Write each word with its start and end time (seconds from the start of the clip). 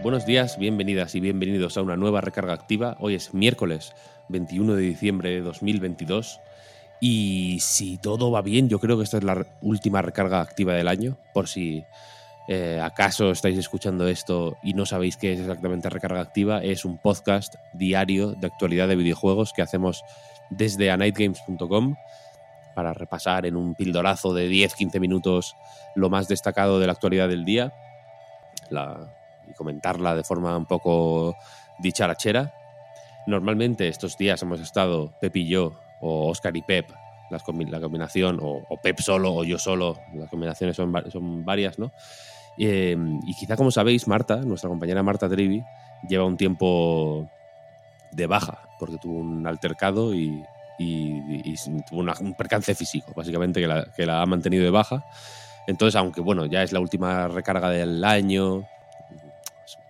Buenos 0.00 0.24
días, 0.24 0.58
bienvenidas 0.58 1.16
y 1.16 1.20
bienvenidos 1.20 1.76
a 1.76 1.82
una 1.82 1.96
nueva 1.96 2.20
recarga 2.20 2.52
activa. 2.52 2.96
Hoy 3.00 3.16
es 3.16 3.34
miércoles 3.34 3.94
21 4.28 4.76
de 4.76 4.82
diciembre 4.82 5.30
de 5.30 5.40
2022 5.40 6.40
y 7.00 7.58
si 7.60 7.98
todo 7.98 8.30
va 8.30 8.40
bien, 8.40 8.68
yo 8.68 8.78
creo 8.78 8.96
que 8.96 9.02
esta 9.02 9.18
es 9.18 9.24
la 9.24 9.44
última 9.60 10.00
recarga 10.00 10.40
activa 10.40 10.74
del 10.74 10.86
año, 10.86 11.18
por 11.34 11.48
si 11.48 11.84
eh, 12.46 12.80
acaso 12.80 13.32
estáis 13.32 13.58
escuchando 13.58 14.06
esto 14.06 14.56
y 14.62 14.74
no 14.74 14.86
sabéis 14.86 15.16
qué 15.16 15.32
es 15.32 15.40
exactamente 15.40 15.90
recarga 15.90 16.20
activa, 16.20 16.62
es 16.62 16.84
un 16.84 16.98
podcast 16.98 17.56
diario 17.74 18.34
de 18.34 18.46
actualidad 18.46 18.86
de 18.86 18.96
videojuegos 18.96 19.52
que 19.52 19.62
hacemos 19.62 20.04
desde 20.48 20.92
anightgames.com 20.92 21.96
para 22.76 22.94
repasar 22.94 23.46
en 23.46 23.56
un 23.56 23.74
pildorazo 23.74 24.32
de 24.32 24.48
10-15 24.48 25.00
minutos 25.00 25.56
lo 25.96 26.08
más 26.08 26.28
destacado 26.28 26.78
de 26.78 26.86
la 26.86 26.92
actualidad 26.92 27.28
del 27.28 27.44
día 27.44 27.72
la, 28.70 29.17
y 29.50 29.54
comentarla 29.54 30.14
de 30.14 30.24
forma 30.24 30.56
un 30.56 30.66
poco 30.66 31.36
dicharachera. 31.78 32.52
Normalmente 33.26 33.88
estos 33.88 34.16
días 34.16 34.42
hemos 34.42 34.60
estado 34.60 35.12
Pep 35.20 35.36
y 35.36 35.48
yo, 35.48 35.72
o 36.00 36.28
Oscar 36.28 36.56
y 36.56 36.62
Pep, 36.62 36.90
las 37.30 37.42
la 37.46 37.80
combinación, 37.80 38.38
o, 38.40 38.62
Pep 38.82 38.98
solo 39.00 39.34
o 39.34 39.44
yo 39.44 39.58
solo, 39.58 39.98
las 40.14 40.30
combinaciones 40.30 40.76
son, 40.76 40.92
son 41.10 41.44
varias, 41.44 41.78
¿no? 41.78 41.92
Eh, 42.56 42.96
y 43.26 43.34
quizá 43.34 43.56
como 43.56 43.70
sabéis, 43.70 44.08
Marta, 44.08 44.36
nuestra 44.36 44.68
compañera 44.68 45.02
Marta 45.02 45.28
Trevi, 45.28 45.62
lleva 46.08 46.24
un 46.24 46.36
tiempo 46.36 47.28
de 48.12 48.26
baja, 48.26 48.58
porque 48.78 48.96
tuvo 48.98 49.18
un 49.18 49.46
altercado 49.46 50.14
y, 50.14 50.42
y- 50.78 51.54
tuvo 51.88 52.00
un 52.00 52.34
percance 52.34 52.74
físico, 52.74 53.12
básicamente, 53.14 53.60
que 53.94 54.06
la 54.06 54.22
ha 54.22 54.26
mantenido 54.26 54.64
de 54.64 54.70
baja. 54.70 55.04
Entonces, 55.66 55.96
aunque 55.96 56.22
bueno, 56.22 56.46
ya 56.46 56.62
es 56.62 56.72
la 56.72 56.80
última 56.80 57.28
recarga 57.28 57.68
del 57.68 58.02
año, 58.02 58.66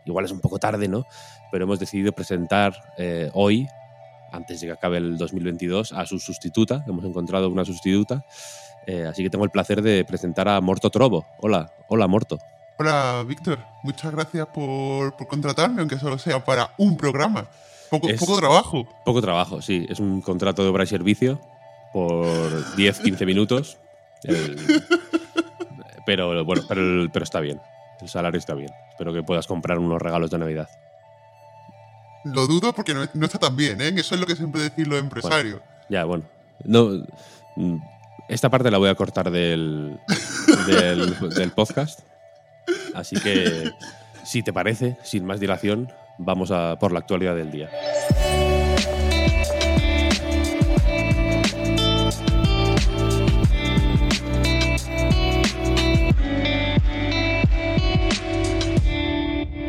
igual 0.08 0.24
es 0.24 0.30
un 0.32 0.40
poco 0.40 0.58
tarde, 0.58 0.88
¿no? 0.88 1.06
Pero 1.52 1.64
hemos 1.64 1.78
decidido 1.78 2.12
presentar 2.12 2.74
eh, 2.98 3.30
hoy, 3.34 3.66
antes 4.32 4.60
de 4.60 4.66
que 4.66 4.72
acabe 4.72 4.98
el 4.98 5.16
2022, 5.16 5.92
a 5.92 6.04
su 6.06 6.18
sustituta. 6.18 6.84
Hemos 6.86 7.04
encontrado 7.04 7.48
una 7.48 7.64
sustituta. 7.64 8.24
Eh, 8.86 9.04
así 9.06 9.22
que 9.22 9.30
tengo 9.30 9.44
el 9.44 9.50
placer 9.50 9.82
de 9.82 10.04
presentar 10.04 10.48
a 10.48 10.60
Morto 10.60 10.90
Trovo. 10.90 11.26
Hola, 11.40 11.70
hola 11.88 12.06
Morto. 12.06 12.38
Hola, 12.78 13.24
Víctor. 13.26 13.58
Muchas 13.82 14.12
gracias 14.12 14.46
por, 14.48 15.16
por 15.16 15.26
contratarme, 15.28 15.80
aunque 15.80 15.98
solo 15.98 16.18
sea 16.18 16.44
para 16.44 16.72
un 16.78 16.96
programa. 16.96 17.48
Poco, 17.90 18.08
Es- 18.08 18.20
poco 18.20 18.36
trabajo. 18.38 18.86
Poco 19.04 19.20
trabajo, 19.20 19.60
sí. 19.62 19.86
Es 19.88 19.98
un 20.00 20.20
contrato 20.20 20.62
de 20.62 20.68
obra 20.68 20.84
y 20.84 20.86
servicio 20.86 21.40
por 21.92 22.26
10-15 22.76 23.26
minutos. 23.26 23.78
El- 24.24 24.56
pero 26.06 26.44
bueno, 26.44 26.62
pero, 26.68 27.08
pero 27.12 27.24
está 27.24 27.40
bien. 27.40 27.60
El 28.00 28.08
salario 28.08 28.38
está 28.38 28.54
bien. 28.54 28.70
Espero 28.90 29.12
que 29.12 29.22
puedas 29.22 29.46
comprar 29.46 29.78
unos 29.78 30.00
regalos 30.00 30.30
de 30.30 30.38
Navidad. 30.38 30.68
Lo 32.24 32.46
dudo 32.46 32.72
porque 32.72 32.94
no, 32.94 33.06
no 33.14 33.26
está 33.26 33.38
tan 33.38 33.56
bien, 33.56 33.80
¿eh? 33.80 33.92
Eso 33.96 34.14
es 34.14 34.20
lo 34.20 34.26
que 34.26 34.36
siempre 34.36 34.62
decir 34.62 34.86
los 34.86 34.98
empresarios. 34.98 35.60
Ya, 35.88 36.04
bueno. 36.04 36.24
No, 36.64 37.04
mm, 37.56 37.76
esta 38.28 38.50
parte 38.50 38.70
la 38.70 38.78
voy 38.78 38.88
a 38.88 38.94
cortar 38.94 39.30
del, 39.30 39.98
del, 40.66 41.18
del 41.30 41.50
podcast. 41.52 42.00
Así 42.94 43.16
que, 43.20 43.70
si 44.24 44.42
te 44.42 44.52
parece, 44.52 44.98
sin 45.02 45.24
más 45.24 45.40
dilación, 45.40 45.90
vamos 46.18 46.50
a 46.50 46.78
por 46.78 46.92
la 46.92 46.98
actualidad 46.98 47.34
del 47.34 47.50
día. 47.50 47.70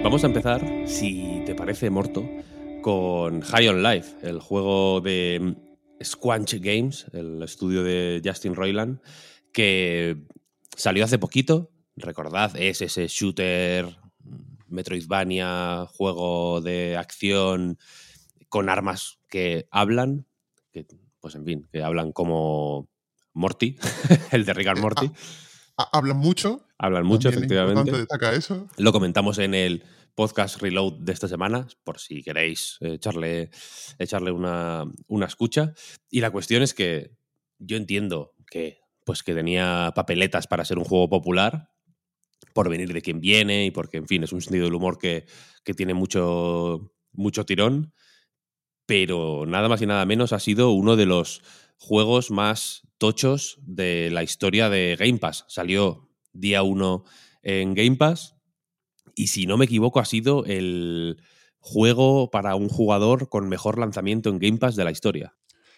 Vamos 0.10 0.24
a 0.24 0.28
empezar, 0.28 0.66
si 0.88 1.44
te 1.46 1.54
parece, 1.54 1.92
Morto, 1.92 2.28
con 2.82 3.42
High 3.42 3.68
on 3.68 3.84
Life, 3.84 4.18
el 4.28 4.40
juego 4.40 5.02
de 5.02 5.56
Squanch 6.04 6.56
Games, 6.60 7.06
el 7.14 7.44
estudio 7.44 7.84
de 7.84 8.20
Justin 8.26 8.56
Roiland, 8.56 9.02
que 9.54 10.18
salió 10.76 11.06
hace 11.06 11.20
poquito. 11.20 11.70
Recordad, 11.96 12.56
es 12.56 12.82
ese 12.82 13.08
shooter, 13.08 13.98
Metroidvania, 14.68 15.86
juego 15.94 16.60
de 16.62 16.98
acción 16.98 17.78
con 18.48 18.70
armas 18.70 19.20
que 19.30 19.68
hablan, 19.70 20.26
que, 20.72 20.88
pues 21.20 21.36
en 21.36 21.46
fin, 21.46 21.68
que 21.72 21.84
hablan 21.84 22.14
como 22.14 22.90
Morty, 23.34 23.78
el 24.32 24.44
de 24.44 24.54
Rick 24.56 24.76
Morty. 24.80 25.12
Ha- 25.78 25.90
Hablan 25.94 26.18
mucho. 26.18 26.66
Hablan 26.82 27.06
mucho, 27.06 27.28
efectivamente. 27.28 27.92
destacar 27.92 28.34
eso. 28.34 28.70
Lo 28.78 28.94
comentamos 28.94 29.38
en 29.38 29.54
el 29.54 29.84
podcast 30.16 30.62
Reload 30.62 30.94
de 31.00 31.12
esta 31.12 31.28
semana, 31.28 31.68
por 31.84 32.00
si 32.00 32.24
queréis 32.24 32.78
echarle, 32.80 33.50
echarle 34.00 34.32
una, 34.32 34.86
una 35.08 35.26
escucha. 35.26 35.74
Y 36.10 36.22
la 36.22 36.32
cuestión 36.32 36.64
es 36.64 36.74
que 36.74 37.18
yo 37.58 37.76
entiendo 37.76 38.34
que, 38.50 38.80
pues 39.06 39.24
que 39.24 39.34
tenía 39.34 39.92
papeletas 39.94 40.48
para 40.48 40.64
ser 40.64 40.78
un 40.78 40.86
juego 40.86 41.10
popular, 41.10 41.70
por 42.54 42.70
venir 42.70 42.94
de 42.94 43.02
quien 43.02 43.20
viene 43.20 43.66
y 43.66 43.72
porque, 43.72 43.98
en 43.98 44.08
fin, 44.08 44.24
es 44.24 44.32
un 44.32 44.42
sentido 44.42 44.64
del 44.66 44.74
humor 44.74 44.98
que, 44.98 45.26
que 45.66 45.74
tiene 45.74 45.94
mucho, 45.94 46.94
mucho 47.12 47.46
tirón. 47.46 47.94
Pero 48.86 49.46
nada 49.46 49.68
más 49.68 49.82
y 49.82 49.86
nada 49.86 50.06
menos 50.06 50.32
ha 50.32 50.40
sido 50.40 50.72
uno 50.72 50.96
de 50.96 51.06
los 51.06 51.42
juegos 51.78 52.32
más 52.32 52.88
tochos 52.98 53.58
de 53.62 54.10
la 54.12 54.24
historia 54.24 54.70
de 54.70 54.96
Game 54.98 55.20
Pass. 55.20 55.44
Salió 55.50 56.09
día 56.34 56.64
1 56.64 57.04
en 57.44 57.74
Game 57.74 57.96
Pass 57.96 58.36
y 59.16 59.28
si 59.28 59.46
no 59.46 59.58
me 59.58 59.66
equivoco 59.66 60.00
ha 60.00 60.06
sido 60.06 60.46
el 60.46 61.22
juego 61.60 62.32
para 62.32 62.56
un 62.56 62.70
jugador 62.70 63.28
con 63.28 63.50
mejor 63.50 63.78
lanzamiento 63.78 64.30
en 64.30 64.40
Game 64.40 64.58
Pass 64.58 64.76
de 64.76 64.86
la 64.86 64.92
historia. 64.92 65.36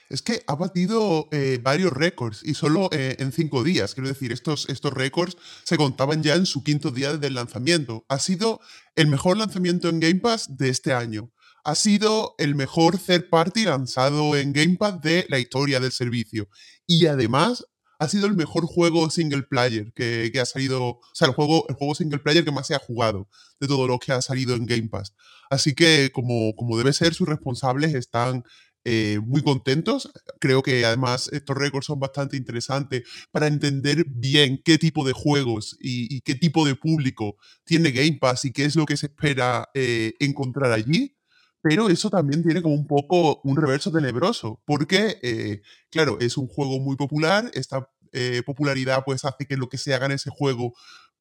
Es 0.09 0.21
que 0.21 0.43
ha 0.45 0.55
batido 0.55 1.29
eh, 1.31 1.59
varios 1.63 1.93
récords 1.93 2.41
y 2.43 2.53
solo 2.53 2.89
eh, 2.91 3.15
en 3.19 3.31
cinco 3.31 3.63
días. 3.63 3.95
Quiero 3.95 4.09
decir, 4.09 4.31
estos, 4.31 4.67
estos 4.69 4.93
récords 4.93 5.37
se 5.63 5.77
contaban 5.77 6.21
ya 6.21 6.35
en 6.35 6.45
su 6.45 6.63
quinto 6.63 6.91
día 6.91 7.13
desde 7.13 7.27
el 7.27 7.33
lanzamiento. 7.33 8.05
Ha 8.09 8.19
sido 8.19 8.59
el 8.95 9.07
mejor 9.07 9.37
lanzamiento 9.37 9.87
en 9.87 10.01
Game 10.01 10.19
Pass 10.19 10.57
de 10.57 10.69
este 10.69 10.93
año. 10.93 11.31
Ha 11.63 11.75
sido 11.75 12.35
el 12.39 12.55
mejor 12.55 12.97
third 12.97 13.29
party 13.29 13.63
lanzado 13.65 14.35
en 14.35 14.51
Game 14.51 14.75
Pass 14.75 15.01
de 15.01 15.25
la 15.29 15.39
historia 15.39 15.79
del 15.79 15.93
servicio. 15.93 16.49
Y 16.85 17.05
además 17.05 17.65
ha 18.01 18.07
sido 18.07 18.25
el 18.25 18.35
mejor 18.35 18.65
juego 18.65 19.11
single 19.11 19.43
player 19.43 19.93
que, 19.93 20.31
que 20.33 20.39
ha 20.39 20.45
salido, 20.45 20.83
o 20.83 21.01
sea, 21.13 21.27
el 21.27 21.35
juego, 21.35 21.65
el 21.69 21.75
juego 21.75 21.93
single 21.93 22.17
player 22.17 22.43
que 22.43 22.51
más 22.51 22.65
se 22.65 22.73
ha 22.73 22.79
jugado 22.79 23.29
de 23.59 23.67
todo 23.67 23.85
lo 23.85 23.99
que 23.99 24.11
ha 24.11 24.23
salido 24.23 24.55
en 24.55 24.65
Game 24.65 24.89
Pass. 24.89 25.13
Así 25.51 25.75
que, 25.75 26.09
como, 26.11 26.55
como 26.55 26.79
debe 26.79 26.93
ser, 26.93 27.13
sus 27.13 27.27
responsables 27.27 27.93
están 27.93 28.43
eh, 28.85 29.19
muy 29.23 29.43
contentos. 29.43 30.11
Creo 30.39 30.63
que 30.63 30.83
además 30.83 31.29
estos 31.31 31.55
récords 31.55 31.85
son 31.85 31.99
bastante 31.99 32.37
interesantes 32.37 33.03
para 33.29 33.45
entender 33.45 34.03
bien 34.07 34.59
qué 34.65 34.79
tipo 34.79 35.05
de 35.05 35.13
juegos 35.13 35.77
y, 35.79 36.21
qué 36.21 36.33
tipo 36.33 36.65
de 36.65 36.73
público 36.73 37.37
tiene 37.65 37.91
Game 37.91 38.17
Pass 38.19 38.45
y 38.45 38.51
qué 38.51 38.65
es 38.65 38.75
lo 38.75 38.87
que 38.87 38.97
se 38.97 39.07
espera 39.07 39.69
eh, 39.75 40.13
encontrar 40.19 40.71
allí. 40.71 41.15
Pero 41.61 41.89
eso 41.89 42.09
también 42.09 42.41
tiene 42.41 42.61
como 42.63 42.73
un 42.73 42.87
poco 42.87 43.39
un 43.43 43.55
reverso 43.55 43.91
tenebroso, 43.91 44.61
porque, 44.65 45.19
eh, 45.21 45.61
claro, 45.91 46.17
es 46.19 46.37
un 46.37 46.47
juego 46.47 46.79
muy 46.79 46.95
popular, 46.95 47.51
esta 47.53 47.87
eh, 48.13 48.41
popularidad 48.45 49.03
pues 49.05 49.25
hace 49.25 49.45
que 49.45 49.57
lo 49.57 49.69
que 49.69 49.77
se 49.77 49.93
haga 49.93 50.05
en 50.05 50.13
ese 50.13 50.29
juego 50.29 50.73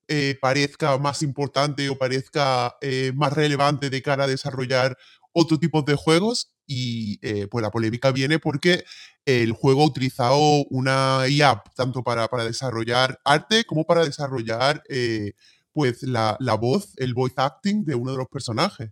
eh, 0.09 0.37
parezca 0.41 0.99
más 0.99 1.23
importante 1.23 1.89
o 1.89 1.97
parezca 1.97 2.77
eh, 2.81 3.13
más 3.15 3.33
relevante 3.33 3.91
de 3.91 4.03
cara 4.03 4.25
a 4.25 4.27
desarrollar 4.27 4.97
otro 5.33 5.59
tipo 5.59 5.83
de 5.83 5.95
juegos 5.95 6.53
y 6.67 7.19
pues 7.49 7.63
la 7.63 7.71
polémica 7.71 8.13
viene 8.13 8.39
porque 8.39 8.85
el 9.25 9.53
juego 9.53 9.83
ha 9.83 9.87
utilizado 9.87 10.65
una 10.71 11.25
IA 11.29 11.63
tanto 11.75 12.03
para, 12.03 12.29
para 12.29 12.45
desarrollar 12.45 13.21
arte 13.25 13.65
como 13.65 13.85
para 13.85 14.05
desarrollar 14.05 14.83
pues 15.73 16.03
la, 16.03 16.37
la 16.41 16.55
voz, 16.55 16.95
el 16.97 17.15
voice 17.15 17.35
acting 17.39 17.85
de 17.85 17.95
uno 17.97 18.13
de 18.13 18.19
los 18.19 18.29
personajes. 18.29 18.91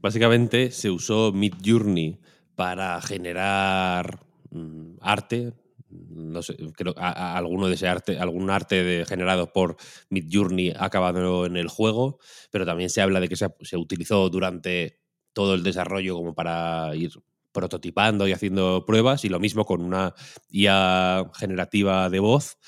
Básicamente 0.00 0.70
se 0.70 0.90
usó 0.90 1.32
Midjourney 1.32 2.18
para 2.54 3.00
generar 3.02 4.20
mm, 4.50 4.96
arte 5.00 5.52
no 5.90 6.42
sé, 6.42 6.56
creo 6.76 6.94
alguno 6.96 7.68
de 7.68 7.74
ese 7.74 7.88
arte, 7.88 8.18
algún 8.18 8.50
arte 8.50 9.04
generado 9.06 9.52
por 9.52 9.76
Midjourney 10.10 10.70
ha 10.70 10.84
acabado 10.84 11.46
en 11.46 11.56
el 11.56 11.68
juego, 11.68 12.18
pero 12.50 12.66
también 12.66 12.90
se 12.90 13.00
habla 13.00 13.20
de 13.20 13.28
que 13.28 13.36
se, 13.36 13.48
se, 13.62 13.76
utilizó 13.76 14.28
durante 14.28 15.00
todo 15.32 15.54
el 15.54 15.62
desarrollo 15.62 16.14
como 16.14 16.34
para 16.34 16.94
ir 16.94 17.12
prototipando 17.52 18.28
y 18.28 18.32
haciendo 18.32 18.84
pruebas, 18.86 19.24
y 19.24 19.28
lo 19.28 19.40
mismo 19.40 19.64
con 19.64 19.82
una 19.82 20.14
IA 20.50 21.30
generativa 21.34 22.10
de 22.10 22.20
voz 22.20 22.58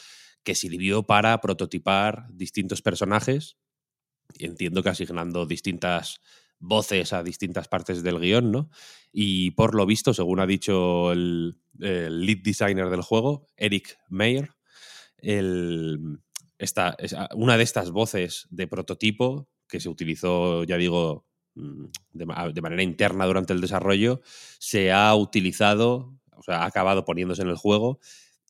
que 0.43 0.55
sirvió 0.55 1.02
para 1.02 1.38
prototipar 1.40 2.26
distintos 2.31 2.82
personajes. 2.82 3.58
Entiendo 4.38 4.82
que 4.82 4.88
asignando 4.88 5.46
distintas 5.46 6.20
voces 6.60 7.12
a 7.12 7.22
distintas 7.22 7.66
partes 7.66 8.02
del 8.02 8.20
guion, 8.20 8.52
¿no? 8.52 8.70
Y 9.12 9.50
por 9.52 9.74
lo 9.74 9.86
visto, 9.86 10.14
según 10.14 10.38
ha 10.38 10.46
dicho 10.46 11.10
el, 11.10 11.56
lead 11.78 12.38
designer 12.44 12.90
del 12.90 13.02
juego, 13.02 13.48
Eric 13.56 13.98
Mayer, 14.08 14.50
esta, 16.58 16.96
una 17.34 17.56
de 17.56 17.64
estas 17.64 17.90
voces 17.90 18.46
de 18.50 18.68
prototipo 18.68 19.48
que 19.66 19.80
se 19.80 19.88
utilizó, 19.88 20.64
ya 20.64 20.76
digo, 20.76 21.26
mm, 21.54 21.86
de, 22.12 22.26
manera 22.26 22.82
interna 22.82 23.26
durante 23.26 23.52
el 23.52 23.60
desarrollo, 23.60 24.20
se 24.58 24.92
ha 24.92 25.14
utilizado, 25.14 26.14
o 26.36 26.42
sea, 26.42 26.62
ha 26.62 26.66
acabado 26.66 27.04
poniéndose 27.04 27.42
en 27.42 27.48
el 27.48 27.56
juego 27.56 27.98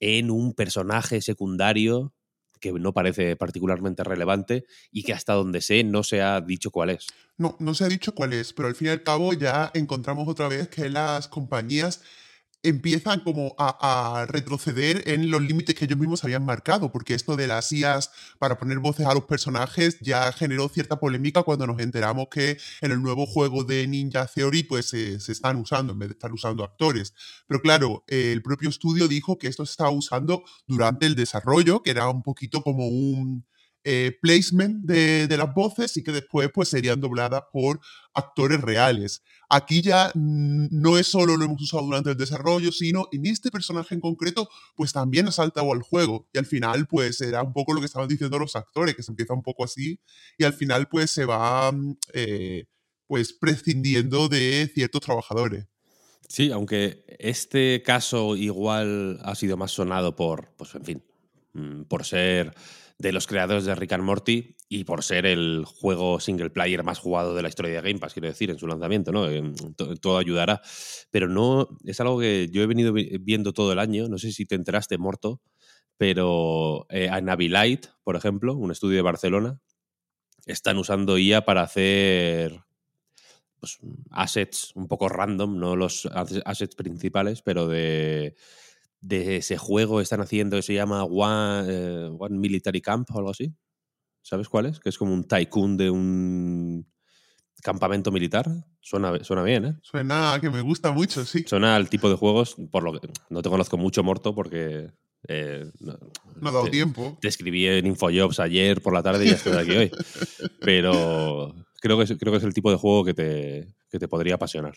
en 0.01 0.31
un 0.31 0.55
personaje 0.55 1.21
secundario 1.21 2.15
que 2.61 2.73
no 2.73 2.93
parece 2.93 3.37
particularmente 3.37 4.05
relevante 4.05 4.65
y 4.93 5.03
que 5.03 5.13
hasta 5.13 5.33
donde 5.33 5.61
sé 5.61 5.83
no 5.85 6.03
se 6.03 6.23
ha 6.23 6.41
dicho 6.41 6.71
cuál 6.71 6.91
es. 6.91 7.07
No, 7.37 7.57
no 7.59 7.75
se 7.75 7.85
ha 7.85 7.89
dicho 7.89 8.15
cuál 8.15 8.33
es, 8.33 8.53
pero 8.53 8.69
al 8.69 8.75
fin 8.75 8.89
y 8.89 8.91
al 8.91 9.03
cabo 9.03 9.33
ya 9.33 9.71
encontramos 9.75 10.29
otra 10.29 10.47
vez 10.49 10.69
que 10.69 10.91
las 10.91 11.27
compañías 11.27 12.03
empiezan 12.63 13.21
como 13.21 13.55
a, 13.59 14.27
retroceder 14.29 15.09
en 15.09 15.31
los 15.31 15.43
límites 15.43 15.75
que 15.75 15.87
ellos 15.87 15.99
mismos 15.99 16.25
habían 16.25 16.45
marcado, 16.45 16.93
porque 16.93 17.15
esto 17.15 17.37
de 17.37 17.47
las 17.47 17.73
IAS 17.73 18.11
para 18.39 18.59
poner 18.59 18.79
voces 18.79 19.07
a 19.07 19.15
los 19.15 19.25
personajes 19.25 19.99
ya 20.01 20.31
generó 20.33 20.69
cierta 20.69 21.01
polémica 21.01 21.43
cuando 21.43 21.67
nos 21.67 21.81
enteramos 21.81 22.29
que 22.31 22.59
en 22.81 22.93
el 22.93 23.03
nuevo 23.03 23.27
juego 23.27 23.65
de 23.65 23.87
Ninja 23.87 24.27
Theory 24.27 24.65
pues 24.65 24.87
se 24.89 25.15
están 25.15 25.57
usando 25.57 25.93
en 25.93 25.99
vez 25.99 26.09
de 26.11 26.13
estar 26.15 26.33
usando 26.33 26.65
actores. 26.65 27.15
Pero 27.47 27.61
claro, 27.61 28.05
el 28.07 28.43
propio 28.43 28.69
estudio 28.69 29.09
dijo 29.09 29.39
que 29.39 29.49
esto 29.49 29.65
se 29.65 29.73
estaba 29.73 29.91
usando 29.91 30.43
durante 30.67 31.07
el 31.07 31.15
desarrollo, 31.15 31.83
que 31.83 31.91
era 31.91 32.09
un 32.09 32.23
poquito 32.23 32.63
como 32.63 32.87
un 32.87 33.45
eh, 33.85 34.19
placement 34.21 34.85
de, 34.85 35.37
las 35.37 35.55
voces 35.55 35.97
y 35.97 36.03
que 36.03 36.13
después 36.13 36.51
pues 36.53 36.69
serían 36.69 37.01
dobladas 37.01 37.45
por 37.53 37.81
actores 38.13 38.61
reales. 38.61 39.23
Aquí 39.49 39.81
ya 39.81 40.13
no 40.15 40.99
es 40.99 41.07
solo 41.07 41.37
lo 41.37 41.45
hemos 41.47 41.63
usado 41.63 41.85
durante 41.85 42.11
el 42.11 42.17
desarrollo, 42.17 42.73
sino 42.73 43.09
en 43.11 43.27
este 43.27 43.51
personaje 43.51 43.95
en 43.95 44.01
concreto 44.01 44.49
pues 44.77 44.93
también 44.93 45.29
ha 45.29 45.33
saltado 45.33 45.73
al 45.73 45.83
juego 45.83 46.29
y 46.33 46.39
al 46.39 46.47
final 46.47 46.87
pues 46.87 47.21
era 47.21 47.43
un 47.43 47.53
poco 47.53 47.73
lo 47.73 47.81
que 47.81 47.87
estaban 47.87 48.09
diciendo 48.09 48.39
los 48.39 48.55
actores, 48.55 48.95
que 48.95 49.03
se 49.03 49.13
empieza 49.13 49.33
un 49.33 49.43
poco 49.43 49.65
así 49.65 49.99
y 50.37 50.45
al 50.45 50.53
final 50.53 50.89
pues 50.89 51.11
se 51.11 51.25
va 51.25 51.73
mm, 51.73 51.97
eh, 52.13 52.67
pues 53.07 53.33
prescindiendo 53.33 54.29
de 54.29 54.71
ciertos 54.75 55.01
trabajadores. 55.01 55.67
Sí, 56.29 56.53
aunque 56.53 57.05
este 57.19 57.83
caso 57.83 58.37
igual 58.37 59.19
ha 59.25 59.35
sido 59.35 59.57
más 59.57 59.73
sonado 59.73 60.15
por, 60.15 60.53
pues 60.57 60.73
en 60.77 60.85
fin, 60.85 61.03
mm, 61.55 61.83
por 61.85 62.05
ser 62.05 62.55
de 63.01 63.13
los 63.13 63.27
creadores 63.27 63.65
de 63.65 63.75
Rick 63.75 63.93
and 63.95 64.05
Morty 64.05 64.57
y 64.69 64.85
por 64.85 65.03
ser 65.03 65.25
el 65.25 65.65
juego 65.65 66.21
single 66.21 66.51
player 66.51 66.85
más 66.85 66.99
jugado 66.99 67.35
de 67.35 67.41
la 67.41 67.49
historia 67.49 67.73
de 67.73 67.81
Game 67.81 67.99
Pass, 67.99 68.13
quiero 68.13 68.29
decir, 68.29 68.51
en 68.51 68.59
su 68.59 68.67
lanzamiento, 68.67 69.11
¿no? 69.11 69.27
Todo 70.03 70.19
ayudará. 70.19 70.61
Pero 71.11 71.27
no, 71.27 71.79
es 71.85 71.99
algo 72.01 72.21
que 72.21 72.51
yo 72.53 72.63
he 72.63 72.67
venido 72.67 72.93
viendo 72.93 73.55
todo 73.55 73.73
el 73.73 73.79
año, 73.79 74.07
no 74.09 74.19
sé 74.19 74.33
si 74.33 74.45
te 74.45 74.55
enteraste, 74.55 74.99
Morto, 74.99 75.41
pero 75.97 76.87
eh, 76.91 77.09
a 77.09 77.23
por 78.05 78.17
ejemplo, 78.17 78.55
un 78.55 78.71
estudio 78.71 78.97
de 78.97 79.03
Barcelona, 79.03 79.59
están 80.45 80.77
usando 80.77 81.17
IA 81.17 81.47
para 81.47 81.63
hacer 81.63 82.61
pues, 83.59 83.79
assets 84.11 84.73
un 84.75 84.89
poco 84.89 85.09
random, 85.09 85.59
no 85.59 85.75
los 85.75 86.05
assets 86.45 86.75
principales, 86.75 87.41
pero 87.41 87.67
de 87.67 88.35
de 89.01 89.37
ese 89.37 89.57
juego 89.57 90.01
están 90.01 90.21
haciendo 90.21 90.57
que 90.57 90.63
se 90.63 90.75
llama 90.75 91.05
eh, 91.67 92.11
One, 92.19 92.39
Military 92.39 92.81
Camp 92.81 93.11
o 93.11 93.19
algo 93.19 93.31
así. 93.31 93.55
¿Sabes 94.23 94.49
cuál 94.49 94.67
es? 94.67 94.81
Que 94.81 94.91
es 94.91 94.99
como 94.99 95.15
un 95.15 95.25
tycoon 95.25 95.77
de 95.77 95.91
un 95.91 96.87
campamento 97.63 98.11
militar. 98.11 98.47
Suena, 98.81 99.23
suena 99.25 99.43
bien, 99.43 99.65
¿eh? 99.65 99.79
Suena 99.83 100.39
que 100.41 100.51
me 100.51 100.61
gusta 100.61 100.93
mucho, 100.93 101.25
sí. 101.25 101.45
Suena 101.47 101.77
al 101.77 101.89
tipo 101.89 102.09
de 102.09 102.17
juegos, 102.17 102.57
por 102.71 102.83
lo 102.83 102.99
que 102.99 103.09
no 103.31 103.43
te 103.43 103.49
conozco 103.49 103.77
mucho, 103.77 104.03
Morto, 104.03 104.35
porque 104.35 104.91
eh, 105.29 105.71
no, 105.81 105.93
ha 106.43 106.53
dado 106.53 106.71
tiempo. 106.71 107.19
Te 107.21 107.29
escribí 107.29 107.67
en 107.67 107.87
Infojobs 107.87 108.41
ayer 108.41 108.81
por 108.83 108.93
la 108.93 109.03
tarde 109.03 109.25
y 109.25 109.29
ya 109.29 109.37
estoy 109.37 109.57
aquí 109.57 109.73
hoy. 109.73 109.91
Pero 110.61 111.55
creo 111.81 111.99
que, 111.99 112.05
es, 112.05 112.15
creo 112.19 112.33
que 112.33 112.39
es 112.39 112.45
el 112.45 112.55
tipo 112.55 112.71
de 112.71 112.77
juego 112.77 113.05
que 113.05 113.15
te, 113.15 113.75
que 113.91 113.99
te 113.99 114.09
podría 114.09 114.35
apasionar. 114.35 114.75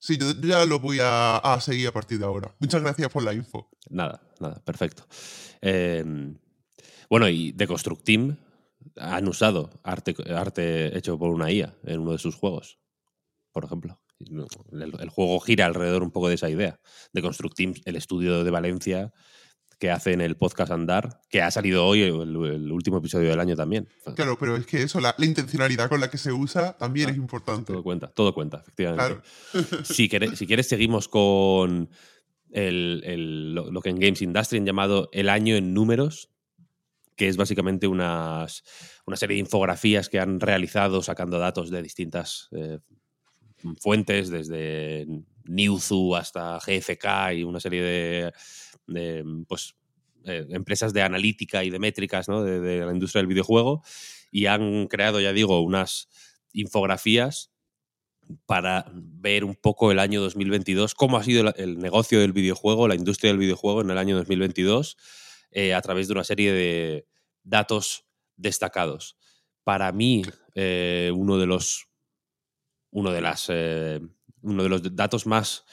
Sí, 0.00 0.16
yo 0.16 0.32
ya 0.40 0.64
lo 0.64 0.80
voy 0.80 0.98
a, 1.02 1.58
seguir 1.60 1.88
a 1.88 1.92
partir 1.92 2.18
de 2.18 2.24
ahora. 2.24 2.54
Muchas 2.58 2.80
gracias 2.80 3.10
por 3.10 3.22
la 3.22 3.34
info. 3.34 3.68
Nada, 3.90 4.22
nada, 4.40 4.58
perfecto. 4.64 5.06
Em, 5.60 6.38
bueno, 7.10 7.28
y 7.28 7.52
The 7.52 7.66
Construct 7.66 8.02
Team 8.02 8.36
han 8.96 9.28
usado 9.28 9.70
arte, 9.84 10.16
arte 10.34 10.96
hecho 10.96 11.18
por 11.18 11.30
una 11.30 11.52
IA 11.52 11.74
en 11.84 12.00
uno 12.00 12.12
de 12.12 12.18
sus 12.18 12.34
juegos, 12.34 12.78
por 13.52 13.64
ejemplo. 13.64 14.00
El, 14.18 15.08
juego 15.10 15.38
gira 15.40 15.66
alrededor 15.66 16.02
un 16.02 16.10
poco 16.10 16.28
de 16.28 16.34
esa 16.34 16.48
idea. 16.48 16.80
The 17.12 17.20
Construct 17.20 17.56
Team, 17.56 17.74
el 17.84 17.96
estudio 17.96 18.42
de 18.42 18.50
Valencia, 18.50 19.12
que 19.80 19.90
hacen 19.90 20.20
el 20.20 20.36
podcast 20.36 20.70
Andar, 20.70 21.22
que 21.30 21.40
ha 21.40 21.50
salido 21.50 21.86
hoy 21.86 22.02
el, 22.02 22.70
último 22.70 22.98
episodio 22.98 23.30
del 23.30 23.40
año 23.40 23.56
también. 23.56 23.88
Claro, 24.14 24.36
pero 24.38 24.54
es 24.54 24.66
que 24.66 24.82
eso, 24.82 25.00
la, 25.00 25.14
intencionalidad 25.18 25.88
con 25.88 26.00
la 26.00 26.10
que 26.10 26.18
se 26.18 26.32
usa 26.32 26.76
también 26.76 27.08
es 27.08 27.16
importante. 27.16 27.72
Todo 27.72 27.82
cuenta, 27.82 28.08
todo 28.08 28.34
cuenta, 28.34 28.58
efectivamente. 28.58 29.22
si, 29.84 30.10
quieres, 30.10 30.38
si 30.38 30.46
quieres, 30.46 30.68
seguimos 30.68 31.08
con 31.08 31.88
lo, 32.52 33.80
que 33.80 33.88
en 33.88 33.98
Games 33.98 34.20
Industry 34.20 34.58
han 34.58 34.66
llamado 34.66 35.08
el 35.12 35.30
año 35.30 35.56
en 35.56 35.72
números, 35.72 36.28
que 37.16 37.28
es 37.28 37.38
básicamente 37.38 37.86
unas, 37.86 38.62
una 39.06 39.16
serie 39.16 39.36
de 39.36 39.40
infografías 39.40 40.10
que 40.10 40.20
han 40.20 40.40
realizado 40.40 41.00
sacando 41.02 41.38
datos 41.38 41.70
de 41.70 41.82
distintas 41.82 42.50
eh, 42.52 42.80
fuentes, 43.78 44.28
desde 44.28 45.06
Newzoo 45.44 46.16
hasta 46.16 46.58
GFK 46.58 47.32
y 47.36 47.44
una 47.44 47.60
serie 47.60 47.82
de 47.82 48.32
pues, 49.46 49.74
eh, 50.24 50.46
empresas 50.50 50.92
de 50.92 51.00
analítica 51.00 51.64
y 51.64 51.70
de 51.70 51.78
métricas 51.78 52.26
de, 52.26 52.84
la 52.84 52.92
industria 52.92 53.20
del 53.20 53.26
videojuego 53.26 53.82
y 54.30 54.46
han 54.46 54.86
creado, 54.86 55.18
ya 55.18 55.32
digo, 55.32 55.60
unas 55.62 56.10
infografías 56.52 57.50
para 58.44 58.84
ver 58.92 59.44
un 59.44 59.54
poco 59.54 59.90
el 59.90 59.98
año 59.98 60.20
2022, 60.20 60.94
cómo 60.94 61.16
ha 61.16 61.24
sido 61.24 61.54
el 61.56 61.78
negocio 61.78 62.20
del 62.20 62.32
videojuego, 62.34 62.86
la 62.86 62.96
industria 62.96 63.30
del 63.30 63.38
videojuego 63.38 63.80
en 63.80 63.90
el 63.90 63.96
año 63.96 64.14
2022, 64.16 64.98
eh, 65.52 65.72
a 65.72 65.80
través 65.80 66.06
de 66.06 66.12
una 66.12 66.24
serie 66.24 66.52
de 66.52 67.06
datos 67.42 68.04
destacados. 68.36 69.16
Para 69.64 69.90
mí, 69.90 70.22
eh, 70.54 71.10
uno 71.14 71.38
de 71.38 71.46
los 71.46 71.86
uno 72.90 73.10
de 73.10 73.20
las 73.22 73.48
uno 73.48 74.62
de 74.62 74.68
los 74.68 74.96
datos 74.96 75.26
más 75.26 75.64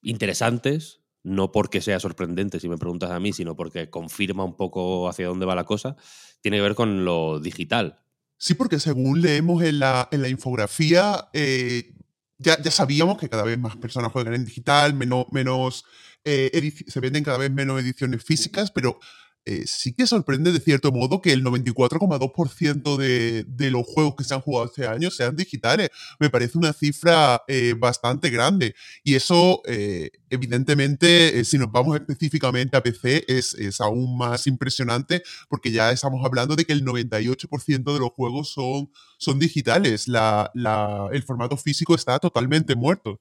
interesantes 0.00 0.97
no 1.22 1.52
porque 1.52 1.80
sea 1.80 2.00
sorprendente, 2.00 2.60
si 2.60 2.68
me 2.68 2.78
preguntas 2.78 3.10
a 3.10 3.20
mí, 3.20 3.32
sino 3.32 3.56
porque 3.56 3.90
confirma 3.90 4.44
un 4.44 4.56
poco 4.56 5.08
hacia 5.08 5.26
dónde 5.26 5.46
va 5.46 5.54
la 5.54 5.64
cosa, 5.64 5.96
tiene 6.40 6.58
que 6.58 6.62
ver 6.62 6.74
con 6.74 7.04
lo 7.04 7.40
digital. 7.40 8.00
Sí, 8.36 8.54
porque 8.54 8.78
según 8.78 9.20
leemos 9.20 9.62
en 9.62 9.80
la, 9.80 10.08
en 10.12 10.22
la 10.22 10.28
infografía, 10.28 11.28
eh, 11.32 11.94
ya, 12.38 12.60
ya, 12.62 12.70
sabíamos 12.70 13.18
que 13.18 13.28
cada 13.28 13.42
vez 13.42 13.58
más 13.58 13.76
personas 13.76 14.12
juegan 14.12 14.34
en 14.34 14.44
digital, 14.44 14.94
menos, 14.94 15.26
menos 15.32 15.84
eh, 16.24 16.72
se 16.86 17.00
venden 17.00 17.24
cada 17.24 17.38
vez 17.38 17.50
menos 17.50 17.80
ediciones 17.80 18.22
físicas, 18.22 18.70
pero 18.70 19.00
eh, 19.44 19.64
sí 19.66 19.94
que 19.94 20.06
sorprende 20.06 20.52
de 20.52 20.60
cierto 20.60 20.92
modo 20.92 21.22
que 21.22 21.32
el 21.32 21.42
94,2% 21.42 22.96
de, 22.96 23.44
de, 23.44 23.70
los 23.70 23.86
juegos 23.86 24.14
que 24.14 24.24
se 24.24 24.34
han 24.34 24.42
jugado 24.42 24.66
este 24.66 24.86
año 24.86 25.10
sean 25.10 25.36
digitales. 25.36 25.88
Me 26.20 26.28
parece 26.28 26.58
una 26.58 26.72
cifra 26.72 27.42
eh, 27.48 27.74
bastante 27.78 28.28
grande. 28.28 28.74
Y 29.02 29.14
eso, 29.14 29.62
eh, 29.66 30.10
evidentemente, 30.28 31.42
si 31.44 31.56
nos 31.56 31.72
vamos 31.72 31.96
específicamente 31.96 32.76
a 32.76 32.82
PC, 32.82 33.24
es, 33.26 33.54
es, 33.54 33.80
aún 33.80 34.18
más 34.18 34.46
impresionante 34.46 35.22
porque 35.48 35.72
ya 35.72 35.92
estamos 35.92 36.24
hablando 36.24 36.54
de 36.54 36.66
que 36.66 36.74
el 36.74 36.84
98% 36.84 37.92
de 37.92 37.98
los 37.98 38.10
juegos 38.10 38.52
son, 38.52 38.90
son 39.16 39.38
digitales. 39.38 40.08
La, 40.08 40.50
la, 40.54 41.08
el 41.12 41.22
formato 41.22 41.56
físico 41.56 41.94
está 41.94 42.18
totalmente 42.18 42.74
muerto. 42.74 43.20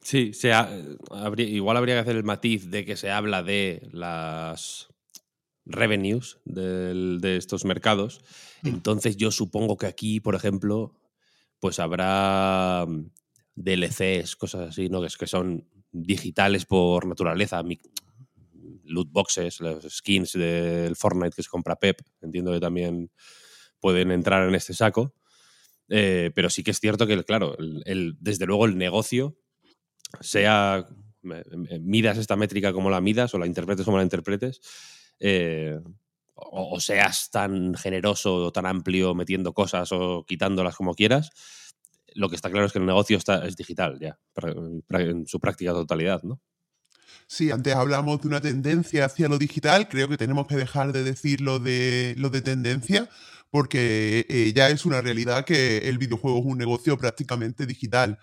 Sí, 0.00 0.30
habría, 1.10 1.48
igual 1.48 1.76
habría 1.76 1.96
que 1.96 2.00
hacer 2.02 2.16
el 2.16 2.22
matiz 2.22 2.70
de 2.70 2.84
que 2.84 2.96
se 2.96 3.10
habla 3.10 3.42
de 3.42 3.88
las 3.90 4.88
revenues 5.66 6.38
de 6.44 7.36
estos 7.36 7.64
mercados. 7.64 8.20
Mm. 8.62 8.68
Entonces 8.68 9.16
yo 9.16 9.30
supongo 9.30 9.76
que 9.76 9.86
aquí, 9.86 10.20
por 10.20 10.34
ejemplo, 10.34 10.94
pues 11.60 11.78
habrá 11.80 12.86
mm, 12.86 13.10
DLCs, 13.56 14.36
cosas 14.36 14.70
así, 14.70 14.88
¿no? 14.88 15.04
Es 15.04 15.16
que 15.16 15.26
son 15.26 15.68
digitales 15.92 16.64
por 16.64 17.06
naturaleza. 17.06 17.62
loot 18.84 19.10
boxes, 19.10 19.60
los 19.60 19.84
skins 19.84 20.32
del 20.34 20.94
Fortnite 20.96 21.34
que 21.34 21.42
se 21.42 21.48
compra 21.48 21.76
Pep, 21.76 22.00
entiendo 22.22 22.52
que 22.52 22.60
también 22.60 23.10
pueden 23.80 24.10
entrar 24.10 24.48
en 24.48 24.54
este 24.54 24.74
saco. 24.74 25.14
Eh, 25.88 26.30
pero 26.34 26.50
sí 26.50 26.62
que 26.62 26.72
es 26.72 26.80
cierto 26.80 27.06
que, 27.06 27.22
claro, 27.24 27.56
el, 27.58 28.16
desde 28.20 28.46
luego 28.46 28.66
el 28.66 28.76
negocio, 28.76 29.36
sea 30.20 30.86
midas 31.80 32.18
esta 32.18 32.36
métrica 32.36 32.72
como 32.72 32.88
la 32.88 33.00
midas 33.00 33.34
o 33.34 33.38
la 33.38 33.46
interpretes 33.46 33.84
como 33.84 33.96
la 33.96 34.04
interpretes, 34.04 34.60
eh, 35.20 35.78
o, 36.34 36.78
seas 36.80 37.30
tan 37.30 37.74
generoso 37.74 38.34
o 38.34 38.52
tan 38.52 38.66
amplio 38.66 39.14
metiendo 39.14 39.54
cosas 39.54 39.90
o 39.92 40.24
quitándolas 40.26 40.76
como 40.76 40.94
quieras, 40.94 41.30
lo 42.14 42.28
que 42.28 42.36
está 42.36 42.50
claro 42.50 42.66
es 42.66 42.72
que 42.72 42.78
el 42.78 42.86
negocio 42.86 43.16
está, 43.16 43.46
es 43.46 43.56
digital 43.56 43.98
ya, 44.00 44.18
en 44.90 45.26
su 45.26 45.40
práctica 45.40 45.72
totalidad, 45.72 46.22
¿no? 46.22 46.40
Sí, 47.28 47.50
antes 47.50 47.74
hablamos 47.74 48.20
de 48.22 48.28
una 48.28 48.40
tendencia 48.40 49.04
hacia 49.06 49.28
lo 49.28 49.38
digital, 49.38 49.88
creo 49.88 50.08
que 50.08 50.16
tenemos 50.16 50.46
que 50.46 50.56
dejar 50.56 50.92
de 50.92 51.02
decir 51.02 51.40
lo 51.40 51.58
de, 51.58 52.14
lo 52.18 52.30
de 52.30 52.40
tendencia, 52.40 53.08
porque 53.50 54.26
eh, 54.28 54.52
ya 54.54 54.68
es 54.68 54.86
una 54.86 55.00
realidad 55.00 55.44
que 55.44 55.88
el 55.88 55.98
videojuego 55.98 56.38
es 56.38 56.44
un 56.44 56.58
negocio 56.58 56.96
prácticamente 56.96 57.66
digital. 57.66 58.18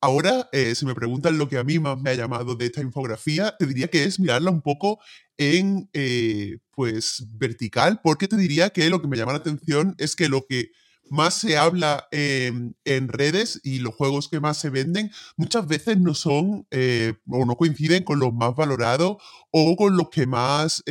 Ahora, 0.00 0.48
eh, 0.52 0.74
si 0.74 0.86
me 0.86 0.94
preguntan 0.94 1.36
lo 1.36 1.48
que 1.48 1.58
a 1.58 1.64
mí 1.64 1.78
más 1.78 2.00
me 2.00 2.10
ha 2.10 2.14
llamado 2.14 2.54
de 2.54 2.66
esta 2.66 2.80
infografía, 2.80 3.54
te 3.58 3.66
diría 3.66 3.88
que 3.88 4.04
es 4.04 4.20
mirarla 4.20 4.50
un 4.50 4.62
poco 4.62 5.00
en, 5.38 5.88
eh, 5.92 6.58
pues, 6.72 7.26
vertical, 7.30 8.00
porque 8.02 8.28
te 8.28 8.36
diría 8.36 8.70
que 8.70 8.90
lo 8.90 9.00
que 9.00 9.08
me 9.08 9.16
llama 9.16 9.32
la 9.32 9.38
atención 9.38 9.94
es 9.98 10.14
que 10.16 10.28
lo 10.28 10.44
que 10.46 10.70
más 11.10 11.34
se 11.34 11.56
habla 11.56 12.06
en, 12.10 12.74
redes 13.08 13.60
y 13.64 13.78
los 13.78 13.94
juegos 13.94 14.28
que 14.28 14.40
más 14.40 14.58
se 14.58 14.68
venden 14.68 15.10
muchas 15.38 15.66
veces 15.66 15.98
no 15.98 16.12
son 16.12 16.66
eh, 16.70 17.14
o 17.26 17.46
no 17.46 17.56
coinciden 17.56 18.04
con 18.04 18.18
los 18.18 18.34
más 18.34 18.54
valorados 18.54 19.16
o 19.50 19.76
con 19.76 19.96
los 19.96 20.10
que 20.10 20.26
más 20.26 20.82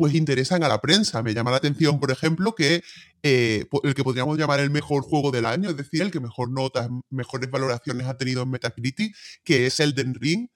pues 0.00 0.14
interesan 0.14 0.64
a 0.64 0.68
la 0.68 0.80
prensa. 0.80 1.22
Me 1.22 1.34
llama 1.34 1.50
la 1.50 1.58
atención, 1.58 2.00
por 2.00 2.10
ejemplo, 2.10 2.54
que 2.54 2.82
eh, 3.22 3.66
el 3.82 3.94
que 3.94 4.02
podríamos 4.02 4.38
llamar 4.38 4.58
el 4.60 4.70
mejor 4.70 5.02
juego 5.02 5.30
del 5.30 5.44
año, 5.44 5.68
es 5.68 5.76
decir, 5.76 6.00
el 6.00 6.10
que 6.10 6.20
mejor 6.20 6.50
notas, 6.50 6.88
mejores 7.10 7.50
valoraciones 7.50 8.06
ha 8.06 8.16
tenido 8.16 8.42
en 8.42 8.50
Metacritic, 8.50 9.14
que 9.44 9.66
es 9.66 9.78
Elden 9.78 10.14
Ring, 10.14 10.48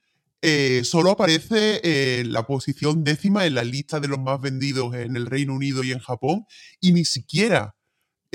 eh, 0.45 0.83
solo 0.85 1.11
aparece 1.11 2.21
en 2.21 2.33
la 2.33 2.47
posición 2.47 3.03
décima 3.03 3.47
en 3.47 3.55
la 3.55 3.65
lista 3.65 3.99
de 3.99 4.09
los 4.09 4.19
más 4.19 4.41
vendidos 4.41 4.95
en 4.95 5.17
el 5.17 5.27
Reino 5.27 5.55
Unido 5.55 5.83
y 5.83 5.93
en 5.93 5.99
Japón, 5.99 6.45
y 6.81 6.93
ni 6.93 7.05
siquiera 7.05 7.75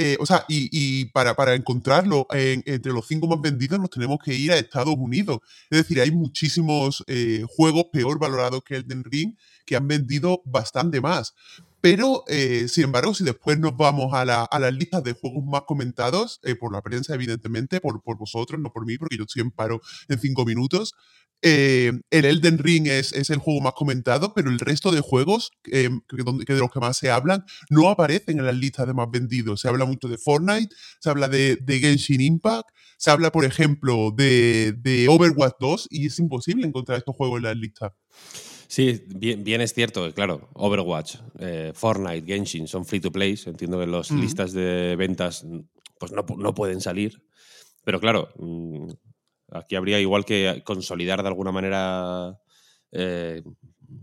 eh, 0.02 0.16
o 0.22 0.26
sea, 0.26 0.46
y, 0.48 1.08
para, 1.12 1.36
para, 1.36 1.56
encontrarlo 1.56 2.26
entre 2.32 2.94
los 2.94 3.06
cinco 3.06 3.28
más 3.28 3.42
vendidos 3.42 3.82
nos 3.82 3.90
tenemos 3.90 4.20
que 4.24 4.34
ir 4.34 4.50
a 4.50 4.58
Estados 4.58 4.96
Unidos. 4.98 5.40
Es 5.70 5.80
decir, 5.80 6.00
hay 6.00 6.10
muchísimos 6.10 7.04
eh, 7.08 7.44
juegos 7.50 7.88
peor 7.92 8.18
valorados 8.18 8.64
que 8.64 8.78
Elden 8.78 9.04
Ring 9.04 9.36
que 9.66 9.76
han 9.76 9.90
vendido 9.90 10.42
bastante 10.46 11.02
más. 11.02 11.34
Pero, 11.82 12.24
eh, 12.30 12.70
sin 12.70 12.86
embargo, 12.86 13.14
si 13.14 13.26
después 13.26 13.60
nos 13.60 13.76
vamos 13.76 14.14
a, 14.14 14.24
la, 14.24 14.46
a 14.46 14.60
las 14.60 14.74
listas 14.74 15.04
de 15.04 15.12
juegos 15.12 15.44
más 15.44 15.64
comentados, 15.64 16.40
por 16.62 16.72
la 16.72 16.82
prensa, 16.82 17.14
evidentemente, 17.14 17.82
por, 17.82 18.02
por 18.02 18.18
vosotros, 18.18 18.58
no 18.62 18.72
por 18.72 18.86
mí, 18.86 18.98
porque 18.98 19.18
yo 19.18 19.24
estoy 19.24 19.42
en 19.42 19.52
paro 19.52 19.82
en 20.08 20.18
cinco 20.18 20.46
minutos, 20.46 20.94
eh, 21.42 21.94
el 22.10 22.26
Elden 22.26 22.58
Ring 22.58 22.88
es, 22.88 23.14
el 23.30 23.38
juego 23.38 23.62
más 23.62 23.74
comentado, 23.74 24.34
pero 24.34 24.50
el 24.50 24.60
resto 24.60 24.92
de 24.92 25.02
juegos, 25.02 25.52
eh, 25.72 25.90
que, 26.08 26.54
de 26.54 26.60
los 26.60 26.72
que 26.72 26.80
más 26.80 26.98
se 26.98 27.10
hablan, 27.10 27.46
no 27.70 27.90
aparecen 27.90 28.40
en 28.40 28.46
las 28.46 28.56
listas 28.56 28.88
de 28.88 28.94
más 28.94 29.10
vendidos. 29.10 29.62
Se 29.62 29.70
habla 29.70 29.86
mucho 29.86 30.08
de 30.08 30.18
Fortnite, 30.18 30.76
se 31.00 31.10
habla 31.10 31.30
de, 31.30 31.58
Genshin 31.68 32.22
Impact, 32.22 32.70
se 32.98 33.12
habla, 33.12 33.32
por 33.32 33.46
ejemplo, 33.46 34.12
de, 34.12 35.08
Overwatch 35.10 35.56
2 35.60 35.88
y 35.92 36.08
es 36.08 36.20
imposible 36.20 36.68
encontrar 36.68 36.98
estos 36.98 37.16
juegos 37.16 37.38
en 37.38 37.44
las 37.44 37.56
listas. 37.56 37.94
Sí, 38.68 39.04
bien, 39.08 39.62
es 39.62 39.74
cierto 39.74 40.14
claro, 40.14 40.50
Overwatch, 40.54 41.16
eh, 41.40 41.72
Fortnite, 41.74 42.28
Genshin 42.28 42.68
son 42.68 42.86
free 42.86 43.00
to 43.00 43.12
play. 43.12 43.40
Entiendo 43.46 43.80
que 43.80 43.88
las 43.88 44.12
listas 44.12 44.54
de 44.54 44.96
ventas 44.96 45.44
pues 46.00 46.12
no, 46.12 46.26
no 46.38 46.54
pueden 46.54 46.82
salir. 46.82 47.24
Pero 47.84 48.00
claro, 48.00 48.30
mm, 48.38 48.92
Aquí 49.52 49.76
habría 49.76 50.00
igual 50.00 50.26
que 50.26 50.62
consolidar 50.66 51.22
de 51.22 51.28
alguna 51.28 51.52
manera, 51.52 52.40
eh, 52.92 53.42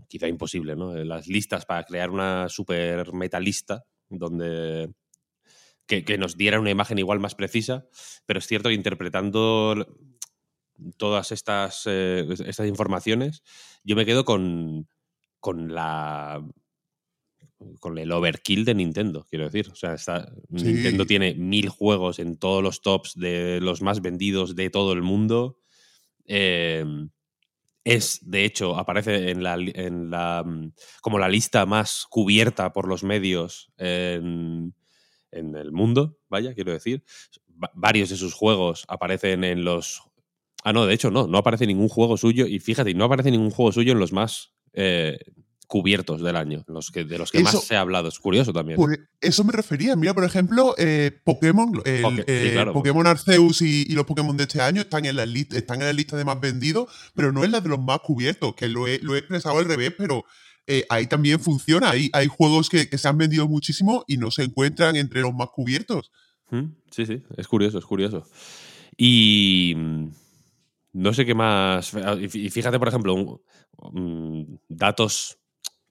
quizá 0.07 0.27
imposible, 0.27 0.75
¿no? 0.75 0.95
Eh, 0.95 1.05
las 1.05 1.27
listas 1.27 1.65
para 1.65 1.83
crear 1.83 2.09
una 2.09 2.49
super 2.49 3.13
metalista 3.13 3.85
donde 4.09 4.89
que, 5.87 6.17
nos 6.17 6.37
diera 6.37 6.59
una 6.59 6.69
imagen 6.69 6.99
igual 6.99 7.19
más 7.19 7.35
precisa, 7.35 7.87
pero 8.25 8.39
es 8.39 8.47
cierto 8.47 8.69
que 8.69 8.75
interpretando 8.75 9.87
todas 10.97 11.31
estas, 11.31 11.83
eh, 11.85 12.27
estas 12.45 12.67
informaciones, 12.67 13.41
yo 13.83 13.95
me 13.95 14.05
quedo 14.05 14.25
con, 14.25 14.87
con 15.39 15.73
la 15.73 16.45
con 17.79 17.97
el 17.97 18.11
overkill 18.11 18.65
de 18.65 18.75
Nintendo, 18.75 19.25
quiero 19.29 19.45
decir. 19.45 19.69
O 19.71 19.75
sea, 19.75 19.97
Nintendo 20.49 21.05
tiene 21.05 21.33
mil 21.35 21.69
juegos 21.69 22.19
en 22.19 22.37
todos 22.37 22.63
los 22.63 22.81
tops 22.81 23.15
de 23.15 23.59
los 23.61 23.81
más 23.81 24.01
vendidos 24.01 24.55
de 24.55 24.69
todo 24.69 24.93
el 24.93 25.01
mundo. 25.01 25.59
Em, 26.25 27.09
es, 27.83 28.19
de 28.21 28.45
hecho, 28.45 28.77
aparece 28.77 29.31
en 29.31 29.43
la, 29.43 29.55
en 29.55 30.09
la, 30.09 30.43
mm, 30.45 30.73
como 31.01 31.19
la 31.19 31.29
lista 31.29 31.65
más 31.65 32.05
cubierta 32.09 32.73
por 32.73 32.87
los 32.87 33.03
medios 33.03 33.71
en, 33.77 34.73
en 35.31 35.55
el 35.55 35.71
mundo, 35.71 36.17
vaya, 36.29 36.53
quiero 36.53 36.73
decir. 36.73 37.03
varios 37.73 38.09
de 38.09 38.17
sus 38.17 38.33
juegos 38.33 38.85
aparecen 38.87 39.43
en 39.43 39.63
los... 39.63 40.03
Ah, 40.63 40.73
no, 40.73 40.85
de 40.85 40.93
hecho 40.93 41.11
no, 41.11 41.27
no 41.27 41.37
aparece 41.37 41.65
ningún 41.65 41.87
juego 41.87 42.17
suyo. 42.17 42.45
Y 42.45 42.59
fíjate, 42.59 42.93
no 42.93 43.05
aparece 43.05 43.31
ningún 43.31 43.51
juego 43.51 43.71
suyo 43.71 43.93
en 43.93 43.99
los 43.99 44.11
más 44.11 44.53
eh, 44.73 45.17
cubiertos 45.67 46.21
del 46.21 46.37
año, 46.37 46.63
los 46.67 46.91
que, 46.91 47.03
de 47.03 47.17
los 47.17 47.29
que 47.29 47.41
más 47.41 47.61
se 47.61 47.75
ha 47.75 47.81
hablado. 47.81 48.07
Es 48.07 48.19
curioso 48.19 48.53
también. 48.53 48.79
eso 49.19 49.43
me 49.43 49.51
refería. 49.51 49.95
Mira, 49.95 50.13
por 50.13 50.23
ejemplo, 50.23 50.73
eh, 50.77 51.11
Pokémon, 51.25 51.81
eh, 51.85 52.65
Pokémon 52.73 53.05
Arceus 53.05 53.61
y, 53.61 53.85
los 53.93 54.05
Pokémon 54.05 54.35
de 54.37 54.43
este 54.43 54.61
año 54.61 54.81
están 54.81 55.05
en, 55.05 55.17
la 55.17 55.25
lista, 55.25 55.57
están 55.57 55.81
en 55.81 55.87
la 55.87 55.93
lista 55.93 56.15
de 56.15 56.23
más 56.23 56.39
vendidos, 56.39 56.89
pero 57.13 57.33
no 57.33 57.43
en 57.43 57.51
la 57.51 57.59
de 57.59 57.69
los 57.69 57.79
más 57.79 57.99
cubiertos, 57.99 58.55
que 58.55 58.69
lo 58.69 58.87
he, 58.87 58.99
lo 58.99 59.15
he 59.15 59.19
expresado 59.19 59.57
al 59.57 59.65
revés, 59.65 59.93
pero 59.97 60.23
eh, 60.65 60.85
ahí 60.89 61.07
también 61.07 61.39
funciona. 61.39 61.89
Ahí 61.89 62.09
hay 62.13 62.27
juegos 62.27 62.69
que, 62.69 62.85
se 62.97 63.07
han 63.07 63.17
vendido 63.17 63.47
muchísimo 63.47 64.05
y 64.07 64.17
no 64.17 64.31
se 64.31 64.43
encuentran 64.43 64.95
entre 64.95 65.21
los 65.21 65.33
más 65.33 65.49
cubiertos. 65.49 66.11
Sí, 66.91 67.05
sí, 67.05 67.21
es 67.35 67.47
curioso, 67.47 67.77
es 67.77 67.85
curioso. 67.85 68.25
Y 68.95 69.73
mm, 69.75 70.07
no 70.93 71.13
sé 71.13 71.25
qué 71.25 71.35
más. 71.35 71.93
Y 72.21 72.49
fíjate, 72.49 72.79
por 72.79 72.87
ejemplo, 72.87 73.41
datos 74.69 75.39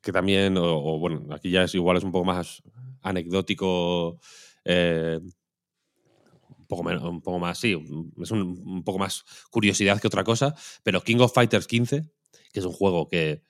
que 0.07 0.13
también, 0.13 0.57
o, 0.57 1.01
bueno, 1.01 1.27
aquí 1.35 1.51
ya 1.51 1.65
es 1.65 1.75
igual, 1.75 1.97
es 1.97 2.05
un 2.05 2.13
poco 2.13 2.25
más 2.25 2.63
anecdótico, 3.03 4.21
eh, 4.65 5.19
un, 5.21 6.67
poco 6.69 6.85
menos, 6.85 7.03
un 7.03 7.21
poco 7.21 7.41
más, 7.41 7.59
sí, 7.59 7.77
es 8.23 8.31
un, 8.31 8.85
poco 8.85 9.01
más 9.01 9.25
curiosidad 9.51 10.01
que 10.01 10.07
otra 10.07 10.23
cosa, 10.23 10.55
pero 10.85 11.03
King 11.03 11.17
of 11.19 11.35
Fighters 11.35 11.67
15, 11.67 12.05
que 12.53 12.61
es 12.61 12.65
un 12.65 12.73
juego 12.73 13.09
que 13.09 13.43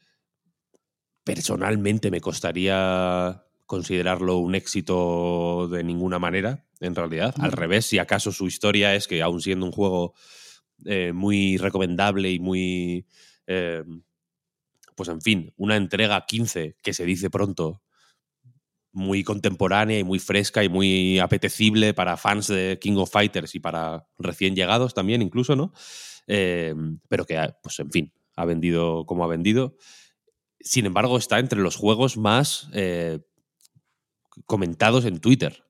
personalmente 1.24 2.10
me 2.10 2.22
costaría 2.22 3.44
considerarlo 3.66 4.38
un 4.38 4.54
éxito 4.54 5.68
de 5.68 5.84
ninguna 5.84 6.18
manera, 6.18 6.64
en 6.80 6.94
realidad. 6.94 7.34
Al 7.38 7.52
revés, 7.52 7.84
si 7.84 7.98
acaso 7.98 8.32
su 8.32 8.46
historia 8.46 8.94
es 8.94 9.06
que, 9.06 9.20
aún 9.20 9.42
siendo 9.42 9.66
un 9.66 9.72
juego 9.72 10.14
eh, 10.86 11.12
muy 11.12 11.58
recomendable 11.58 12.32
y 12.32 12.38
muy 12.38 13.06
eh, 13.46 13.84
pues 14.96 15.08
en 15.08 15.20
fin, 15.20 15.52
una 15.56 15.76
entrega 15.76 16.24
15 16.26 16.76
que 16.82 16.94
se 16.94 17.04
dice 17.04 17.30
pronto, 17.30 17.82
muy 18.96 19.22
contemporánea 19.22 19.98
y 19.98 20.04
muy 20.04 20.18
fresca 20.18 20.64
y 20.64 20.70
muy 20.70 21.18
apetecible 21.18 21.92
para 21.92 22.16
fans 22.16 22.46
de 22.46 22.78
King 22.80 22.96
of 22.96 23.10
Fighters 23.10 23.54
y 23.54 23.60
para 23.60 24.08
recién 24.18 24.56
llegados 24.56 24.94
también 24.94 25.20
incluso, 25.20 25.54
¿no? 25.54 25.72
Em, 26.26 26.98
pero 27.06 27.26
que, 27.26 27.38
pues 27.62 27.78
en 27.78 27.90
fin, 27.90 28.12
ha 28.36 28.46
vendido 28.46 29.04
como 29.04 29.22
ha 29.22 29.28
vendido. 29.28 29.76
Sin 30.60 30.86
embargo, 30.86 31.18
está 31.18 31.38
entre 31.38 31.60
los 31.60 31.76
juegos 31.76 32.16
más 32.16 32.70
eh, 32.72 33.20
comentados 34.46 35.04
en 35.04 35.20
Twitter. 35.20 35.62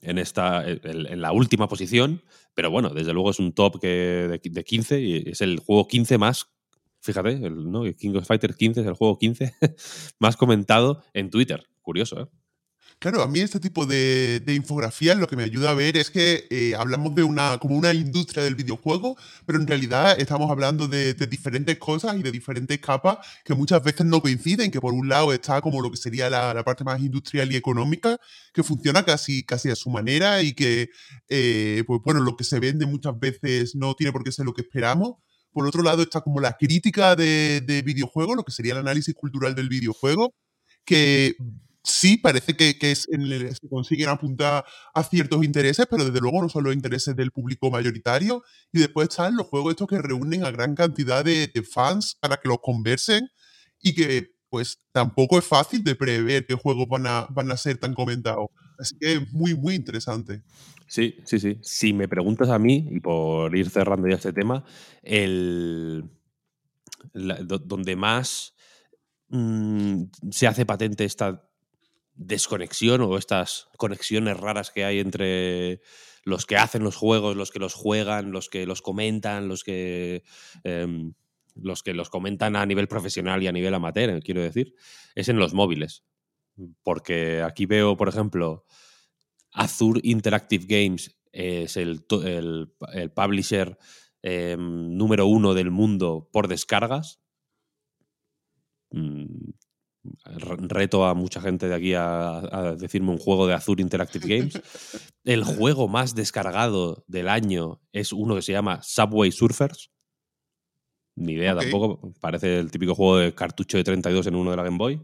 En, 0.00 0.18
esta, 0.18 0.64
en, 0.66 1.20
la 1.20 1.30
última 1.30 1.68
posición, 1.68 2.24
pero 2.54 2.72
bueno, 2.72 2.90
desde 2.90 3.12
luego 3.12 3.30
es 3.30 3.38
un 3.38 3.52
top 3.52 3.80
que 3.80 3.86
de, 3.86 4.40
de 4.42 4.64
15 4.64 5.00
y 5.00 5.30
es 5.30 5.40
el 5.42 5.60
juego 5.60 5.86
15 5.86 6.18
más 6.18 6.51
Fíjate, 7.02 7.30
el, 7.30 7.70
¿no? 7.70 7.82
King 7.98 8.14
of 8.14 8.26
Fighters 8.26 8.56
15 8.56 8.80
es 8.80 8.86
el 8.86 8.94
juego 8.94 9.18
15 9.18 9.54
más 10.20 10.36
comentado 10.36 11.02
en 11.12 11.30
Twitter. 11.30 11.66
Curioso, 11.82 12.20
¿eh? 12.20 12.26
Claro, 13.02 13.20
a 13.22 13.26
mí 13.26 13.40
este 13.40 13.58
tipo 13.58 13.84
de, 13.84 14.40
infografías 14.46 15.16
lo 15.16 15.26
que 15.26 15.34
me 15.34 15.42
ayuda 15.42 15.70
a 15.70 15.74
ver 15.74 15.96
es 15.96 16.08
que 16.08 16.46
eh, 16.50 16.76
hablamos 16.76 17.12
de 17.16 17.24
una 17.24 17.58
como 17.58 17.76
una 17.76 17.92
industria 17.92 18.44
del 18.44 18.54
videojuego, 18.54 19.16
pero 19.44 19.58
en 19.58 19.66
realidad 19.66 20.20
estamos 20.20 20.48
hablando 20.48 20.86
de, 20.86 21.14
diferentes 21.14 21.78
cosas 21.78 22.16
y 22.16 22.22
de 22.22 22.30
diferentes 22.30 22.78
capas 22.78 23.18
que 23.44 23.54
muchas 23.54 23.82
veces 23.82 24.06
no 24.06 24.20
coinciden, 24.20 24.70
que 24.70 24.80
por 24.80 24.94
un 24.94 25.08
lado 25.08 25.32
está 25.32 25.60
como 25.60 25.80
lo 25.80 25.90
que 25.90 25.96
sería 25.96 26.30
la, 26.30 26.62
parte 26.62 26.84
más 26.84 27.00
industrial 27.00 27.50
y 27.50 27.56
económica, 27.56 28.20
que 28.54 28.62
funciona 28.62 29.04
casi, 29.04 29.42
casi 29.42 29.68
a 29.68 29.74
su 29.74 29.90
manera 29.90 30.40
y 30.40 30.52
que, 30.52 30.90
eh, 31.28 31.82
pues 31.84 32.00
bueno, 32.04 32.20
lo 32.20 32.36
que 32.36 32.44
se 32.44 32.60
vende 32.60 32.86
muchas 32.86 33.18
veces 33.18 33.74
no 33.74 33.94
tiene 33.94 34.12
por 34.12 34.22
qué 34.22 34.30
ser 34.30 34.46
lo 34.46 34.54
que 34.54 34.62
esperamos, 34.62 35.16
Por 35.52 35.66
otro 35.66 35.82
lado 35.82 36.02
está 36.02 36.20
como 36.20 36.40
la 36.40 36.56
crítica 36.56 37.14
de, 37.16 37.60
de 37.60 37.82
videojuegos, 37.82 38.36
lo 38.36 38.44
que 38.44 38.52
sería 38.52 38.72
el 38.72 38.78
análisis 38.78 39.14
cultural 39.14 39.54
del 39.54 39.68
videojuego, 39.68 40.34
que 40.84 41.36
sí 41.84 42.16
parece 42.16 42.56
que, 42.56 42.78
que 42.78 42.92
es 42.92 43.02
se 43.02 43.68
consiguen 43.68 44.08
apuntar 44.08 44.64
a 44.94 45.02
ciertos 45.02 45.44
intereses, 45.44 45.86
pero 45.90 46.04
desde 46.04 46.20
luego 46.20 46.42
no 46.42 46.48
son 46.48 46.64
los 46.64 46.74
intereses 46.74 47.16
del 47.16 47.32
público 47.32 47.70
mayoritario. 47.70 48.42
Y 48.72 48.78
después 48.80 49.08
están 49.08 49.36
los 49.36 49.46
juegos 49.46 49.72
estos 49.72 49.88
que 49.88 50.00
reúnen 50.00 50.44
a 50.44 50.50
gran 50.50 50.74
cantidad 50.74 51.24
de, 51.24 51.50
fans 51.70 52.16
para 52.20 52.36
que 52.38 52.48
los 52.48 52.58
conversen 52.60 53.28
y 53.80 53.94
que 53.94 54.31
pues 54.52 54.82
tampoco 54.92 55.38
es 55.38 55.46
fácil 55.46 55.82
de 55.82 55.94
prever 55.94 56.44
qué 56.44 56.52
juegos 56.52 56.86
van 56.86 57.06
a, 57.06 57.26
van 57.30 57.50
a 57.50 57.56
ser 57.56 57.78
tan 57.78 57.94
comentados. 57.94 58.50
Así 58.78 58.94
que 59.00 59.14
es 59.14 59.32
muy, 59.32 59.54
muy 59.54 59.74
interesante. 59.74 60.42
Sí, 60.86 61.16
sí, 61.24 61.40
sí. 61.40 61.58
Si 61.62 61.94
me 61.94 62.06
preguntas 62.06 62.50
a 62.50 62.58
mí, 62.58 62.86
y 62.90 63.00
por 63.00 63.56
ir 63.56 63.70
cerrando 63.70 64.06
ya 64.08 64.16
este 64.16 64.34
tema, 64.34 64.62
el, 65.02 66.04
donde 67.14 67.96
más 67.96 68.54
mm, 69.30 70.02
se 70.30 70.46
hace 70.46 70.66
patente 70.66 71.06
esta 71.06 71.48
desconexión 72.14 73.00
o 73.00 73.16
estas 73.16 73.68
conexiones 73.78 74.36
raras 74.36 74.70
que 74.70 74.84
hay 74.84 74.98
entre 74.98 75.80
los 76.24 76.44
que 76.44 76.58
hacen 76.58 76.84
los 76.84 76.96
juegos, 76.96 77.36
los 77.36 77.50
que 77.50 77.58
los 77.58 77.72
juegan, 77.72 78.32
los 78.32 78.50
que 78.50 78.66
los 78.66 78.82
comentan, 78.82 79.48
los 79.48 79.64
que 79.64 80.24
em, 80.62 81.14
los 81.54 81.82
que 81.82 81.94
los 81.94 82.10
comentan 82.10 82.56
a 82.56 82.66
nivel 82.66 82.88
profesional 82.88 83.42
y 83.42 83.46
a 83.46 83.52
nivel 83.52 83.74
amateur, 83.74 84.22
quiero 84.22 84.42
decir, 84.42 84.74
es 85.14 85.28
en 85.28 85.38
los 85.38 85.54
móviles. 85.54 86.04
Porque 86.82 87.42
aquí 87.42 87.66
veo, 87.66 87.96
por 87.96 88.08
ejemplo, 88.08 88.64
Azure 89.52 90.00
Interactive 90.04 90.66
Games 90.66 91.16
es 91.32 91.76
el, 91.76 92.04
el, 92.24 93.10
publisher 93.14 93.78
em, 94.22 94.96
número 94.96 95.26
uno 95.26 95.54
del 95.54 95.70
mundo 95.70 96.28
por 96.32 96.48
descargas. 96.48 97.20
Mm, 98.90 99.50
reto 100.34 101.04
a 101.04 101.14
mucha 101.14 101.40
gente 101.40 101.68
de 101.68 101.74
aquí 101.74 101.94
a, 101.94 102.74
decirme 102.78 103.10
un 103.10 103.18
juego 103.18 103.46
de 103.46 103.54
Azure 103.54 103.82
Interactive 103.82 104.26
Games. 104.26 104.60
El 105.24 105.44
juego 105.44 105.86
más 105.86 106.14
descargado 106.14 107.04
del 107.06 107.28
año 107.28 107.80
es 107.92 108.12
uno 108.12 108.34
que 108.34 108.42
se 108.42 108.52
llama 108.52 108.80
Subway 108.82 109.30
Surfers. 109.30 109.90
Ni 111.22 111.34
idea 111.34 111.54
tampoco. 111.54 112.12
Parece 112.20 112.58
el 112.58 112.70
típico 112.70 112.94
juego 112.94 113.18
de 113.18 113.34
cartucho 113.34 113.76
de 113.76 113.84
32 113.84 114.26
en 114.26 114.34
uno 114.34 114.50
de 114.50 114.56
la 114.56 114.64
Game 114.64 114.78
Boy. 114.78 115.00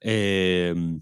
Em, 0.00 1.00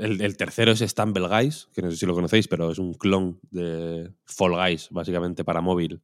el, 0.00 0.36
tercero 0.36 0.72
es 0.72 0.80
Stumble 0.80 1.28
Guys, 1.28 1.68
que 1.74 1.82
no 1.82 1.90
sé 1.90 1.98
si 1.98 2.06
lo 2.06 2.14
conocéis, 2.14 2.48
pero 2.48 2.70
es 2.70 2.78
un 2.78 2.94
clon 2.94 3.38
de 3.50 4.10
Fall 4.24 4.52
Guys, 4.52 4.88
básicamente 4.90 5.44
para 5.44 5.60
móvil. 5.60 6.02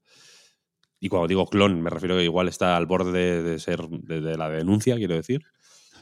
Y 1.00 1.08
cuando 1.08 1.28
digo 1.28 1.46
clon, 1.46 1.80
me 1.80 1.90
refiero 1.90 2.16
que 2.16 2.25
igual 2.25 2.48
está 2.48 2.76
al 2.76 2.87
borde 2.87 3.42
de, 3.42 3.58
ser 3.58 3.88
de, 3.88 4.37
la 4.37 4.50
denuncia, 4.50 4.96
quiero 4.96 5.14
decir. 5.14 5.42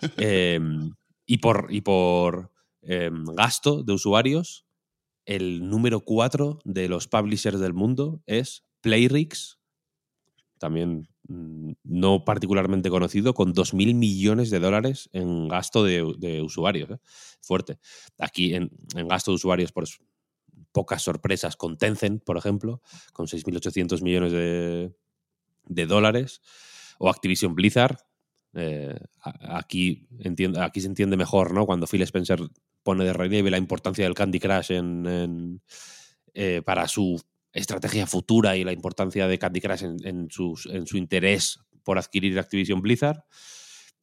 Em, 0.18 0.92
y 1.24 1.38
por, 1.38 1.68
y 1.70 1.80
por 1.80 2.52
em, 2.82 3.24
gasto 3.24 3.82
de 3.82 3.92
usuarios, 3.92 4.66
el 5.24 5.68
número 5.68 6.00
4 6.00 6.58
de 6.64 6.88
los 6.88 7.08
publishers 7.08 7.60
del 7.60 7.72
mundo 7.72 8.22
es 8.26 8.64
Playrix, 8.80 9.55
también 10.58 11.08
mm, 11.28 11.72
no 11.84 12.24
particularmente 12.24 12.90
conocido, 12.90 13.34
con 13.34 13.54
2.000 13.54 13.94
millones 13.94 14.50
de 14.50 14.60
dólares 14.60 15.08
en 15.12 15.48
gasto 15.48 15.84
de, 15.84 16.42
usuarios. 16.42 16.90
¿eh? 16.90 16.98
Fuerte. 17.40 17.78
Aquí 18.18 18.54
en, 18.54 18.70
en, 18.94 19.08
gasto 19.08 19.30
de 19.30 19.36
usuarios, 19.36 19.72
por, 19.72 19.86
pocas 20.76 21.00
sorpresas 21.00 21.56
con 21.56 21.78
Tencent, 21.78 22.22
por 22.22 22.36
ejemplo, 22.36 22.82
con 23.14 23.26
6.800 23.26 24.02
millones 24.02 24.30
de, 24.30 25.86
dólares, 25.86 26.42
o 26.98 27.08
Activision 27.08 27.54
Blizzard. 27.54 27.96
Eh, 28.52 28.94
aquí, 29.22 30.06
aquí 30.60 30.80
se 30.82 30.86
entiende 30.86 31.16
mejor, 31.16 31.54
¿no? 31.54 31.64
Cuando 31.64 31.86
Phil 31.86 32.02
Spencer 32.02 32.40
pone 32.82 33.06
de 33.06 33.14
relieve 33.14 33.50
la 33.50 33.56
importancia 33.56 34.04
del 34.04 34.12
Candy 34.12 34.38
Crush 34.38 34.72
en, 34.72 35.62
eh, 36.34 36.60
para 36.62 36.86
su 36.88 37.22
estrategia 37.52 38.06
futura 38.06 38.56
y 38.56 38.64
la 38.64 38.72
importancia 38.72 39.26
de 39.26 39.38
Candy 39.38 39.60
Crush 39.60 39.84
en, 39.84 39.96
en 40.04 40.30
su 40.30 40.96
interés 40.96 41.58
por 41.82 41.98
adquirir 41.98 42.38
Activision 42.38 42.80
Blizzard. 42.82 43.24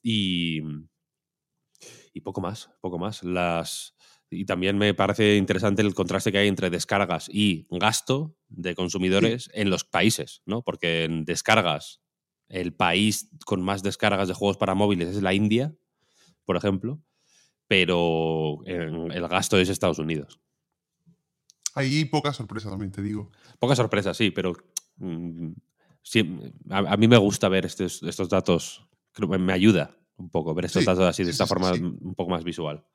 Y, 0.02 0.62
y 2.14 2.22
poco 2.22 2.42
más, 2.42 2.70
poco 2.82 2.98
más. 3.00 3.24
Las, 3.24 3.96
y 4.30 4.46
también 4.46 4.78
me 4.78 4.94
parece 4.94 5.38
interesante 5.38 5.82
el 5.82 5.94
contraste 5.94 6.32
que 6.32 6.40
hay 6.40 6.48
entre 6.48 6.70
descargas 6.70 7.30
y 7.30 7.68
gasto 7.70 8.36
de 8.48 8.76
consumidores 8.76 9.50
en 9.54 9.70
los 9.70 9.84
países, 9.84 10.42
¿no? 10.46 10.62
Porque 10.62 11.06
en 11.06 11.26
descargas, 11.26 12.02
el 12.50 12.74
país 12.74 13.30
con 13.46 13.62
más 13.62 13.84
descargas 13.84 14.28
de 14.28 14.34
juegos 14.34 14.58
para 14.58 14.76
móviles 14.76 15.10
es 15.10 15.22
la 15.22 15.34
India, 15.34 15.76
por 16.46 16.58
ejemplo, 16.58 17.02
pero 17.68 18.60
el 18.66 19.28
gasto 19.28 19.58
es 19.58 19.70
Estados 19.70 20.00
Unidos. 20.00 20.40
Hay 21.76 22.06
poca 22.06 22.34
sorpresa 22.34 22.70
también, 22.70 22.92
te 22.92 23.02
digo. 23.02 23.32
Poca 23.60 23.76
sorpresa, 23.76 24.14
sí, 24.14 24.32
pero 24.32 24.54
mm, 24.98 25.52
a, 26.70 26.98
mí 26.98 27.08
me 27.08 27.18
gusta 27.18 27.50
ver 27.50 27.66
estos, 27.66 28.04
estos 28.04 28.30
datos, 28.30 28.88
creo 29.12 29.30
que 29.30 29.38
me 29.38 29.54
ayuda 29.54 29.98
un 30.18 30.30
poco 30.30 30.54
ver 30.54 30.66
estos 30.66 30.86
datos 30.86 31.06
así 31.06 31.24
de 31.24 31.32
esta 31.32 31.48
forma 31.48 31.72
un 31.72 32.14
poco 32.16 32.32
más 32.32 32.44
visual. 32.44 32.86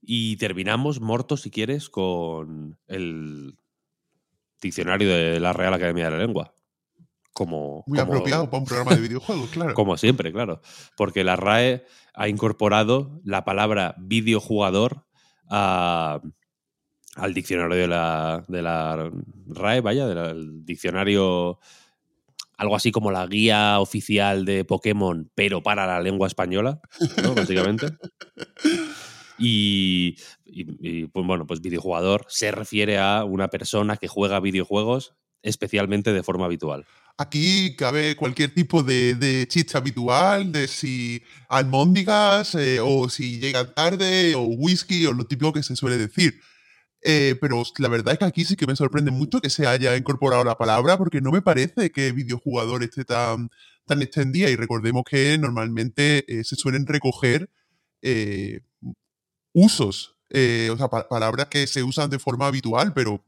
Y 0.00 0.36
terminamos, 0.36 1.00
Morto, 1.00 1.36
si 1.36 1.50
quieres, 1.50 1.88
con 1.88 2.76
el 2.88 3.56
diccionario 4.60 5.08
de 5.08 5.38
la 5.38 5.52
Real 5.52 5.74
Academia 5.74 6.06
de 6.06 6.10
la 6.10 6.18
Lengua. 6.18 6.54
Como, 7.32 7.84
Muy 7.86 7.98
apropiado 7.98 8.50
para 8.50 8.58
un 8.58 8.66
programa 8.66 8.94
de 8.94 9.00
videojuegos, 9.00 9.50
claro. 9.50 9.74
Como 9.74 9.96
siempre, 9.96 10.32
claro. 10.32 10.60
Porque 10.96 11.24
la 11.24 11.36
RAE 11.36 11.86
ha 12.14 12.28
incorporado 12.28 13.20
la 13.24 13.44
palabra 13.44 13.94
videojugador 13.98 15.06
al 17.16 17.34
diccionario 17.34 17.76
de 17.76 17.88
la, 17.88 18.44
de 18.48 18.62
la 18.62 19.10
RAE, 19.48 19.80
vaya, 19.80 20.06
del 20.06 20.64
diccionario 20.64 21.58
algo 22.56 22.76
así 22.76 22.92
como 22.92 23.10
la 23.10 23.26
guía 23.26 23.80
oficial 23.80 24.44
de 24.44 24.64
Pokémon, 24.64 25.30
pero 25.34 25.62
para 25.62 25.86
la 25.86 26.00
lengua 26.00 26.28
española, 26.28 26.80
¿no? 27.22 27.34
Básicamente. 27.34 27.88
Y, 29.36 30.16
pues 31.08 31.26
bueno, 31.26 31.46
pues 31.46 31.60
videojugador 31.60 32.24
se 32.28 32.52
refiere 32.52 32.98
a 32.98 33.24
una 33.24 33.48
persona 33.48 33.96
que 33.96 34.06
juega 34.06 34.38
videojuegos 34.38 35.14
especialmente 35.42 36.12
de 36.12 36.22
forma 36.22 36.44
habitual. 36.44 36.86
Aquí 37.18 37.74
cabe 37.74 38.14
cualquier 38.14 38.54
tipo 38.54 38.84
de, 38.84 39.16
de 39.16 39.48
chiste 39.48 39.76
habitual, 39.76 40.52
de 40.52 40.68
si 40.68 41.20
almóndigas 41.48 42.54
eh, 42.54 42.78
o 42.80 43.08
si 43.08 43.40
llegan 43.40 43.74
tarde 43.74 44.36
o 44.36 44.42
whisky 44.42 45.04
o 45.06 45.12
lo 45.12 45.26
típico 45.26 45.52
que 45.52 45.64
se 45.64 45.74
suele 45.74 45.98
decir. 45.98 46.40
Eh, 47.04 47.36
pero 47.40 47.62
la 47.78 47.88
verdad 47.88 48.12
es 48.12 48.18
que 48.20 48.24
aquí 48.24 48.44
sí 48.44 48.54
que 48.54 48.66
me 48.66 48.76
sorprende 48.76 49.10
mucho 49.10 49.40
que 49.40 49.50
se 49.50 49.66
haya 49.66 49.96
incorporado 49.96 50.44
la 50.44 50.56
palabra 50.56 50.96
porque 50.96 51.20
no 51.20 51.32
me 51.32 51.42
parece 51.42 51.90
que 51.90 52.12
videojugador 52.12 52.84
esté 52.84 53.04
tan, 53.04 53.50
tan 53.86 54.02
extendida 54.02 54.48
y 54.50 54.56
recordemos 54.56 55.02
que 55.08 55.36
normalmente 55.36 56.24
eh, 56.28 56.44
se 56.44 56.54
suelen 56.56 56.86
recoger 56.86 57.50
usos, 59.52 60.16
eh, 60.30 60.70
o 60.72 60.76
sea, 60.76 60.88
palabras 60.88 61.46
que 61.48 61.66
se 61.66 61.82
usan 61.82 62.10
de 62.10 62.18
forma 62.18 62.46
habitual, 62.46 62.92
pero 62.94 63.24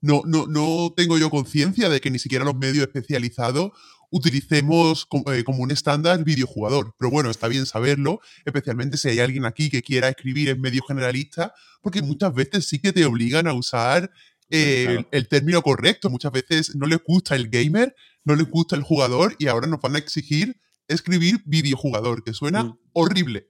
no, 0.00 0.22
no, 0.24 0.46
no 0.46 0.92
tengo 0.96 1.18
yo 1.18 1.30
conciencia 1.30 1.88
de 1.88 2.00
que 2.00 2.10
ni 2.10 2.18
siquiera 2.18 2.44
los 2.44 2.56
medios 2.56 2.86
especializados 2.86 3.72
utilicemos 4.10 5.08
eh, 5.32 5.44
como, 5.44 5.62
un 5.62 5.70
estándar 5.70 6.22
videojugador. 6.24 6.94
Pero 6.98 7.10
bueno, 7.10 7.30
está 7.30 7.48
bien 7.48 7.66
saberlo, 7.66 8.20
especialmente 8.44 8.96
si 8.96 9.08
hay 9.08 9.20
alguien 9.20 9.44
aquí 9.44 9.70
que 9.70 9.82
quiera 9.82 10.08
escribir 10.08 10.48
en 10.48 10.60
medio 10.60 10.82
generalista, 10.82 11.54
porque 11.80 12.02
muchas 12.02 12.34
veces 12.34 12.66
sí 12.66 12.80
que 12.80 12.92
te 12.92 13.04
obligan 13.04 13.46
a 13.46 13.54
usar 13.54 14.10
eh, 14.50 15.04
el, 15.10 15.28
término 15.28 15.62
correcto. 15.62 16.10
Muchas 16.10 16.32
veces 16.32 16.74
no 16.76 16.86
les 16.86 16.98
gusta 17.02 17.36
el 17.36 17.48
gamer, 17.48 17.94
no 18.24 18.34
les 18.34 18.48
gusta 18.48 18.76
el 18.76 18.82
jugador 18.82 19.36
y 19.38 19.46
ahora 19.46 19.66
nos 19.66 19.80
van 19.80 19.96
a 19.96 19.98
exigir 19.98 20.60
escribir 20.88 21.40
videojugador, 21.46 22.24
que 22.24 22.34
suena 22.34 22.64
mm. 22.64 22.78
horrible. 22.92 23.48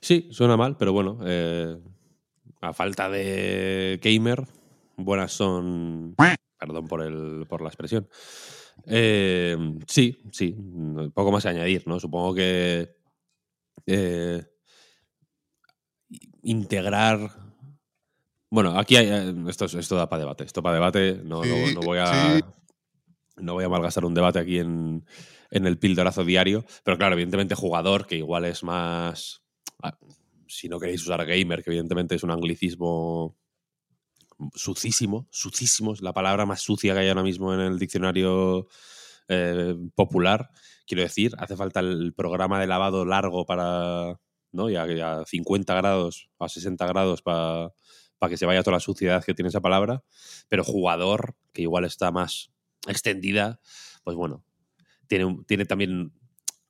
Sí, 0.00 0.28
suena 0.30 0.56
mal, 0.56 0.76
pero 0.76 0.92
bueno, 0.92 1.18
eh, 1.24 1.76
a 2.60 2.74
falta 2.74 3.08
de 3.08 3.98
gamer, 4.02 4.46
buenas 4.96 5.32
son. 5.32 6.14
Perdón 6.58 6.86
por, 6.86 7.02
el, 7.02 7.46
por 7.48 7.62
la 7.62 7.68
expresión. 7.68 8.08
Eh, 8.86 9.56
sí, 9.86 10.18
sí, 10.30 10.56
poco 11.12 11.32
más 11.32 11.44
a 11.46 11.50
añadir, 11.50 11.86
¿no? 11.86 11.98
Supongo 12.00 12.34
que 12.34 12.96
eh, 13.86 14.44
integrar. 16.42 17.30
Bueno, 18.48 18.78
aquí 18.78 18.96
hay, 18.96 19.34
esto, 19.48 19.64
esto 19.64 19.96
da 19.96 20.08
para 20.08 20.20
debate. 20.20 20.44
Esto 20.44 20.62
para 20.62 20.76
debate. 20.76 21.20
No, 21.24 21.42
no, 21.44 21.80
voy 21.80 21.98
a. 22.00 22.40
No 23.36 23.54
voy 23.54 23.64
a 23.64 23.68
malgastar 23.68 24.04
un 24.04 24.14
debate 24.14 24.38
aquí 24.38 24.58
en, 24.58 25.04
en 25.50 25.66
el 25.66 25.78
pildorazo 25.78 26.24
diario. 26.24 26.64
Pero 26.84 26.96
claro, 26.96 27.14
evidentemente, 27.14 27.54
jugador, 27.54 28.06
que 28.06 28.16
igual 28.16 28.46
es 28.46 28.62
más 28.62 29.46
Ah, 29.82 29.96
si 30.46 30.68
no 30.68 30.78
queréis 30.78 31.02
usar 31.02 31.24
gamer, 31.26 31.62
que 31.62 31.70
evidentemente 31.70 32.14
es 32.14 32.22
un 32.22 32.30
anglicismo 32.30 33.36
sucísimo, 34.54 35.26
sucísimo, 35.30 35.92
es 35.92 36.02
la 36.02 36.12
palabra 36.12 36.46
más 36.46 36.60
sucia 36.60 36.94
que 36.94 37.00
hay 37.00 37.08
ahora 37.08 37.22
mismo 37.22 37.54
en 37.54 37.60
el 37.60 37.78
diccionario 37.78 38.68
eh, 39.28 39.74
popular. 39.94 40.50
Quiero 40.86 41.02
decir, 41.02 41.32
hace 41.38 41.56
falta 41.56 41.80
el 41.80 42.14
programa 42.14 42.60
de 42.60 42.66
lavado 42.66 43.04
largo 43.04 43.44
para, 43.44 44.20
¿no? 44.52 44.70
Y 44.70 44.76
a, 44.76 45.24
50 45.24 45.74
grados, 45.74 46.30
a 46.38 46.48
60 46.48 46.86
grados 46.86 47.22
para 47.22 47.72
que 48.28 48.36
se 48.36 48.46
vaya 48.46 48.62
toda 48.62 48.76
la 48.76 48.80
suciedad 48.80 49.24
que 49.24 49.34
tiene 49.34 49.48
esa 49.48 49.60
palabra. 49.60 50.04
Pero 50.48 50.64
jugador, 50.64 51.36
que 51.52 51.62
igual 51.62 51.84
está 51.84 52.12
más 52.12 52.52
extendida, 52.86 53.60
pues 54.04 54.16
bueno, 54.16 54.44
tiene, 55.08 55.38
tiene 55.46 55.64
también 55.64 56.12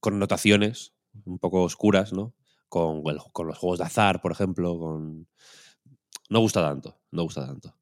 connotaciones 0.00 0.94
un 1.24 1.38
poco 1.38 1.62
oscuras, 1.62 2.12
¿no? 2.12 2.34
Con, 2.68 3.02
con 3.32 3.46
los 3.46 3.58
juegos 3.58 3.78
de 3.78 3.84
azar, 3.84 4.20
por 4.20 4.32
ejemplo, 4.32 4.78
con... 4.78 5.28
No 6.28 6.40
gusta 6.40 6.62
tanto, 6.62 6.98
no 7.12 7.22
gusta 7.22 7.46
tanto. 7.46 7.74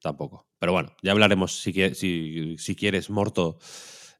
Tampoco. 0.00 0.46
Pero 0.58 0.72
bueno, 0.72 0.92
ya 1.02 1.12
hablaremos 1.12 1.60
si, 1.60 1.72
si, 1.94 2.56
si 2.58 2.76
quieres, 2.76 3.10
Morto, 3.10 3.58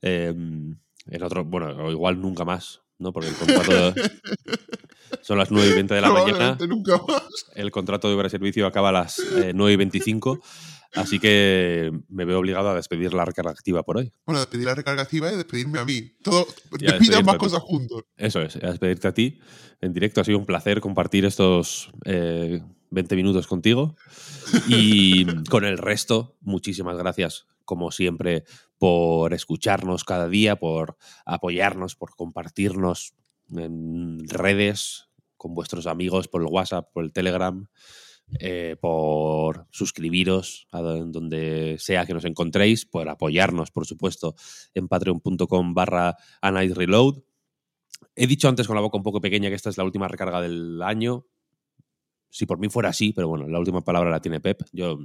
em, 0.02 0.78
en 1.06 1.22
otro, 1.22 1.44
bueno, 1.44 1.68
o 1.86 1.90
igual 1.90 2.20
nunca 2.20 2.44
más, 2.44 2.82
¿no? 2.98 3.12
Porque 3.12 3.28
el 3.28 3.36
contrato 3.36 3.94
son 5.22 5.38
las 5.38 5.50
9 5.50 5.68
y 5.68 5.74
20 5.74 5.94
de 5.94 6.00
la 6.00 6.10
mañana. 6.10 6.58
Nunca 6.68 7.00
más. 7.06 7.22
El 7.54 7.70
contrato 7.70 8.08
de 8.08 8.14
obra 8.14 8.28
servicio 8.28 8.66
acaba 8.66 8.90
a 8.90 8.92
las 8.92 9.22
9 9.54 9.70
eh, 9.70 9.74
y 9.74 9.76
25. 9.76 10.40
Así 10.94 11.18
que 11.18 11.92
me 12.08 12.24
veo 12.24 12.38
obligado 12.38 12.70
a 12.70 12.74
despedir 12.74 13.12
la 13.12 13.24
recarga 13.24 13.50
activa 13.50 13.82
por 13.82 13.98
hoy. 13.98 14.12
Bueno, 14.24 14.40
despedir 14.40 14.66
la 14.66 14.74
recarga 14.74 15.02
activa 15.02 15.30
y 15.30 15.36
despedirme 15.36 15.78
a 15.78 15.84
mí. 15.84 16.12
Todo, 16.22 16.46
despida 16.78 17.20
más 17.22 17.36
cosas 17.36 17.60
juntos. 17.60 18.04
Eso 18.16 18.40
es, 18.40 18.56
a 18.56 18.70
despedirte 18.70 19.08
a 19.08 19.12
ti 19.12 19.38
en 19.80 19.92
directo. 19.92 20.20
Ha 20.20 20.24
sido 20.24 20.38
un 20.38 20.46
placer 20.46 20.80
compartir 20.80 21.26
estos 21.26 21.90
20 22.90 23.14
eh, 23.14 23.16
minutos 23.16 23.46
contigo. 23.46 23.96
Y 24.68 25.26
con 25.50 25.64
el 25.64 25.78
resto, 25.78 26.36
muchísimas 26.40 26.96
gracias, 26.96 27.46
como 27.64 27.90
siempre, 27.90 28.44
por 28.78 29.34
escucharnos 29.34 30.04
cada 30.04 30.28
día, 30.28 30.56
por 30.56 30.96
apoyarnos, 31.24 31.96
por 31.96 32.14
compartirnos 32.14 33.14
en 33.50 34.28
redes 34.28 35.08
con 35.36 35.54
vuestros 35.54 35.86
amigos 35.86 36.28
por 36.28 36.42
el 36.42 36.48
WhatsApp, 36.48 36.90
por 36.92 37.04
el 37.04 37.12
Telegram. 37.12 37.68
Eh, 38.40 38.74
por 38.80 39.68
suscribiros 39.70 40.66
a 40.72 40.80
donde 40.80 41.76
sea 41.78 42.04
que 42.06 42.12
nos 42.12 42.24
encontréis, 42.24 42.84
por 42.84 43.08
apoyarnos, 43.08 43.70
por 43.70 43.86
supuesto, 43.86 44.34
en 44.74 44.88
patreon.com 44.88 45.74
barra 45.74 46.16
Reload. 46.42 47.22
He 48.16 48.26
dicho 48.26 48.48
antes 48.48 48.66
con 48.66 48.74
la 48.74 48.82
boca 48.82 48.96
un 48.96 49.04
poco 49.04 49.20
pequeña 49.20 49.48
que 49.48 49.54
esta 49.54 49.70
es 49.70 49.78
la 49.78 49.84
última 49.84 50.08
recarga 50.08 50.40
del 50.40 50.82
año. 50.82 51.24
Si 52.36 52.44
por 52.44 52.58
mí 52.58 52.68
fuera 52.68 52.90
así, 52.90 53.14
pero 53.14 53.28
bueno, 53.28 53.48
la 53.48 53.58
última 53.58 53.82
palabra 53.82 54.10
la 54.10 54.20
tiene 54.20 54.40
Pep. 54.40 54.62
Yo 54.70 54.98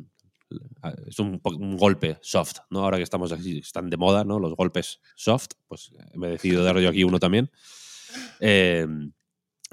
es 1.07 1.17
un, 1.17 1.39
golpe 1.77 2.17
soft, 2.21 2.57
¿no? 2.69 2.79
Ahora 2.83 2.97
que 2.97 3.03
estamos 3.03 3.31
así, 3.31 3.59
están 3.59 3.89
de 3.89 3.95
moda, 3.95 4.25
¿no? 4.25 4.37
Los 4.37 4.53
golpes 4.53 4.99
soft, 5.15 5.51
pues 5.65 5.93
me 6.15 6.27
he 6.27 6.31
decidido 6.31 6.61
dar 6.61 6.77
yo 6.79 6.89
aquí 6.89 7.05
uno 7.05 7.19
también. 7.19 7.49
Eh, 8.41 8.85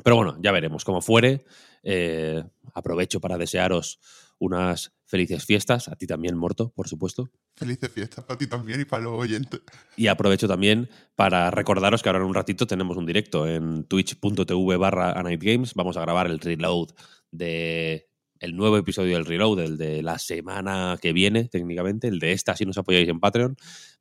pero 0.05 0.15
bueno, 0.15 0.39
ya 0.41 0.53
veremos 0.53 0.85
cómo 0.85 1.03
fuere. 1.03 1.45
Eh, 1.83 2.45
aprovecho 2.75 3.21
para 3.21 3.37
desearos 3.37 3.99
unas 4.39 4.93
felices 5.05 5.45
fiestas, 5.45 5.89
a 5.89 5.97
ti 5.97 6.07
también, 6.07 6.37
Morto, 6.37 6.71
por 6.71 6.87
supuesto. 6.87 7.29
Felices 7.57 7.91
fiestas 7.91 8.25
para 8.25 8.39
ti 8.39 8.47
también 8.47 8.81
y 8.81 8.85
para 8.85 9.03
los 9.03 9.19
oyentes. 9.19 9.63
Y 9.97 10.07
aprovecho 10.07 10.47
también 10.47 10.89
para 11.17 11.51
recordaros 11.51 12.05
que 12.05 12.09
ahora 12.09 12.21
en 12.21 12.27
un 12.27 12.35
ratito 12.35 12.69
tenemos 12.69 12.97
un 12.97 13.07
directo 13.07 13.49
en 13.49 13.83
twitch.tv 13.83 14.77
barra 14.77 15.13
Games. 15.41 15.75
Vamos 15.75 15.97
a 15.97 16.03
grabar 16.03 16.29
el 16.29 16.39
reload 16.39 16.91
de 17.31 18.09
el 18.41 18.57
nuevo 18.57 18.77
episodio 18.77 19.17
del 19.17 19.27
reload, 19.27 19.61
el 19.61 19.79
de 19.79 20.03
la 20.03 20.19
semana 20.19 20.97
que 21.01 21.13
viene, 21.13 21.45
técnicamente, 21.45 22.09
el 22.09 22.19
de 22.19 22.33
esta, 22.33 22.57
si 22.57 22.65
nos 22.65 22.79
apoyáis 22.79 23.09
en 23.09 23.21
Patreon, 23.21 23.57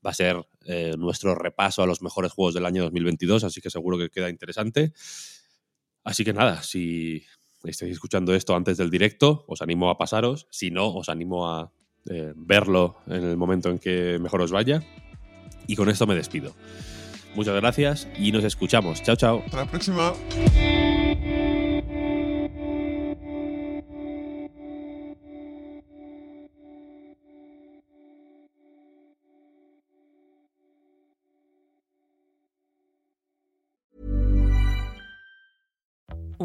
va 0.06 0.12
a 0.12 0.14
ser 0.14 0.48
eh, 0.66 0.94
nuestro 0.98 1.36
repaso 1.36 1.82
a 1.82 1.88
los 1.88 2.02
mejores 2.02 2.32
juegos 2.32 2.54
del 2.54 2.66
año 2.66 2.84
2022, 2.84 3.44
así 3.44 3.62
que 3.62 3.70
seguro 3.70 3.98
que 3.98 4.10
queda 4.10 4.30
interesante. 4.30 4.94
Así 6.04 6.24
que 6.24 6.34
nada, 6.34 6.62
si 6.62 7.24
estáis 7.64 7.92
escuchando 7.92 8.34
esto 8.34 8.56
antes 8.56 8.78
del 8.78 8.90
directo, 8.90 9.44
os 9.48 9.62
animo 9.62 9.90
a 9.90 9.98
pasaros. 9.98 10.48
Si 10.52 10.72
no, 10.72 10.88
os 10.94 11.10
animo 11.10 11.50
a 11.50 11.72
eh, 12.10 12.34
verlo 12.36 12.98
en 13.08 13.24
el 13.24 13.38
momento 13.38 13.70
en 13.70 13.80
que 13.80 14.18
mejor 14.20 14.42
os 14.42 14.52
vaya. 14.52 14.84
Y 15.68 15.76
con 15.76 15.90
esto 15.90 16.08
me 16.08 16.16
despido. 16.16 16.56
Muchas 17.36 17.56
gracias 17.56 18.08
y 18.18 18.32
nos 18.32 18.44
escuchamos. 18.44 19.04
Chao, 19.04 19.16
chao. 19.16 19.44
Hasta 19.46 19.58
la 19.58 19.66
próxima. 19.70 20.14